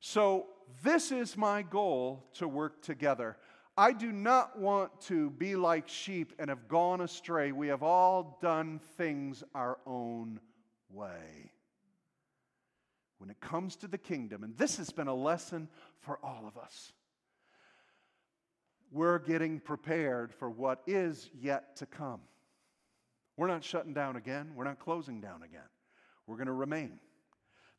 So, 0.00 0.46
this 0.82 1.12
is 1.12 1.36
my 1.36 1.62
goal 1.62 2.24
to 2.34 2.48
work 2.48 2.80
together. 2.80 3.36
I 3.76 3.92
do 3.92 4.12
not 4.12 4.58
want 4.58 5.00
to 5.02 5.30
be 5.30 5.56
like 5.56 5.88
sheep 5.88 6.32
and 6.38 6.48
have 6.48 6.68
gone 6.68 7.00
astray. 7.00 7.52
We 7.52 7.68
have 7.68 7.82
all 7.82 8.38
done 8.40 8.80
things 8.96 9.42
our 9.54 9.78
own 9.86 10.40
way. 10.90 11.52
When 13.18 13.30
it 13.30 13.40
comes 13.40 13.76
to 13.76 13.88
the 13.88 13.98
kingdom, 13.98 14.44
and 14.44 14.56
this 14.56 14.76
has 14.76 14.90
been 14.90 15.08
a 15.08 15.14
lesson 15.14 15.68
for 16.00 16.18
all 16.22 16.44
of 16.46 16.56
us 16.56 16.92
we're 18.92 19.18
getting 19.18 19.58
prepared 19.58 20.32
for 20.32 20.50
what 20.50 20.82
is 20.86 21.30
yet 21.40 21.76
to 21.76 21.86
come. 21.86 22.20
We're 23.36 23.48
not 23.48 23.64
shutting 23.64 23.94
down 23.94 24.16
again, 24.16 24.52
we're 24.54 24.64
not 24.64 24.78
closing 24.78 25.20
down 25.20 25.42
again. 25.42 25.60
We're 26.26 26.36
going 26.36 26.46
to 26.46 26.52
remain. 26.52 27.00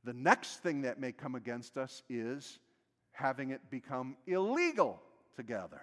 The 0.03 0.13
next 0.13 0.57
thing 0.57 0.81
that 0.81 0.99
may 0.99 1.13
come 1.13 1.35
against 1.35 1.77
us 1.77 2.03
is 2.09 2.59
having 3.13 3.51
it 3.51 3.61
become 3.69 4.17
illegal 4.27 5.01
to 5.35 5.43
gather? 5.43 5.81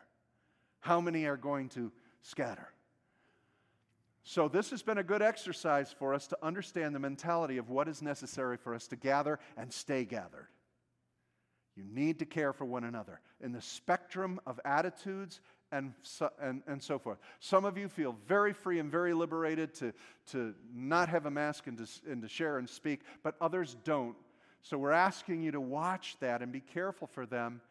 How 0.81 1.01
many 1.01 1.25
are 1.25 1.37
going 1.37 1.69
to 1.71 1.91
scatter? 2.23 2.69
So, 4.23 4.49
this 4.49 4.71
has 4.71 4.83
been 4.83 4.99
a 4.99 5.03
good 5.03 5.23
exercise 5.23 5.95
for 5.99 6.13
us 6.13 6.27
to 6.29 6.39
understand 6.43 6.95
the 6.95 6.99
mentality 6.99 7.57
of 7.57 7.71
what 7.71 7.89
is 7.89 8.03
necessary 8.03 8.59
for 8.59 8.75
us 8.75 8.87
to 8.89 8.97
gather 8.97 9.39
and 9.57 9.73
stay 9.73 10.05
gathered. 10.05 10.49
You 11.81 11.87
need 11.95 12.19
to 12.19 12.27
care 12.27 12.53
for 12.53 12.67
one 12.67 12.85
another 12.85 13.21
in 13.41 13.53
the 13.53 13.63
spectrum 13.63 14.39
of 14.47 14.61
attitudes 14.67 15.41
and 15.73 15.95
so, 16.03 16.29
and, 16.41 16.63
and 16.67 16.83
so 16.83 16.99
forth. 16.99 17.19
Some 17.39 17.65
of 17.65 17.79
you 17.79 17.89
feel 17.89 18.17
very 18.27 18.53
free 18.53 18.81
and 18.81 18.91
very 18.91 19.15
liberated 19.15 19.73
to, 19.77 19.95
to 20.33 20.55
not 20.75 21.09
have 21.09 21.25
a 21.25 21.31
mask 21.31 21.69
and 21.69 21.79
to, 21.79 21.87
and 22.11 22.21
to 22.21 22.29
share 22.29 22.59
and 22.59 22.69
speak, 22.69 23.01
but 23.23 23.35
others 23.41 23.77
don't. 23.85 24.17
So, 24.63 24.77
we're 24.77 24.91
asking 24.91 25.43
you 25.43 25.53
to 25.53 25.61
watch 25.61 26.17
that 26.21 26.43
and 26.43 26.53
be 26.53 26.61
careful 26.61 27.07
for 27.07 27.25
them, 27.25 27.63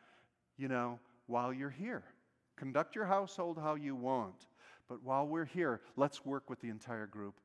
you 0.58 0.68
know, 0.68 0.98
while 1.28 1.54
you're 1.54 1.70
here. 1.70 2.04
Conduct 2.56 2.96
your 2.96 3.06
household 3.06 3.60
how 3.62 3.76
you 3.76 3.96
want. 3.96 4.48
But 4.88 5.04
while 5.04 5.28
we're 5.28 5.46
here, 5.46 5.82
let's 5.98 6.26
work 6.26 6.50
with 6.50 6.62
the 6.62 6.70
entire 6.70 7.06
group. 7.06 7.36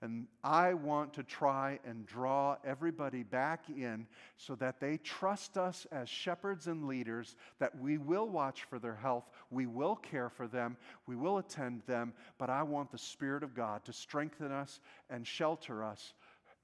And 0.00 0.28
I 0.44 0.74
want 0.74 1.14
to 1.14 1.24
try 1.24 1.80
and 1.84 2.06
draw 2.06 2.56
everybody 2.64 3.24
back 3.24 3.64
in 3.68 4.06
so 4.36 4.54
that 4.56 4.78
they 4.78 4.98
trust 4.98 5.58
us 5.58 5.86
as 5.90 6.08
shepherds 6.08 6.68
and 6.68 6.86
leaders, 6.86 7.34
that 7.58 7.76
we 7.80 7.98
will 7.98 8.28
watch 8.28 8.62
for 8.64 8.78
their 8.78 8.94
health, 8.94 9.28
we 9.50 9.66
will 9.66 9.96
care 9.96 10.28
for 10.28 10.46
them, 10.46 10.76
we 11.06 11.16
will 11.16 11.38
attend 11.38 11.82
them, 11.86 12.12
but 12.38 12.48
I 12.48 12.62
want 12.62 12.92
the 12.92 12.98
Spirit 12.98 13.42
of 13.42 13.56
God 13.56 13.84
to 13.86 13.92
strengthen 13.92 14.52
us 14.52 14.78
and 15.10 15.26
shelter 15.26 15.82
us 15.82 16.14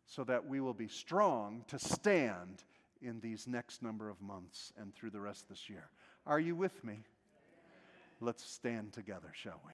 so 0.07 0.23
that 0.25 0.47
we 0.47 0.61
will 0.61 0.75
be 0.75 0.89
strong 0.89 1.65
to 1.69 1.79
stand 1.79 2.63
in 3.03 3.21
these 3.21 3.49
next 3.49 3.83
number 3.83 4.09
of 4.09 4.21
months 4.23 4.73
and 4.81 4.95
through 4.95 5.11
the 5.11 5.21
rest 5.21 5.43
of 5.43 5.49
this 5.49 5.69
year. 5.69 5.89
Are 6.27 6.41
you 6.41 6.55
with 6.55 6.85
me? 6.85 7.01
Let's 8.21 8.49
stand 8.49 8.93
together, 8.93 9.33
shall 9.33 9.55
we? 9.55 9.59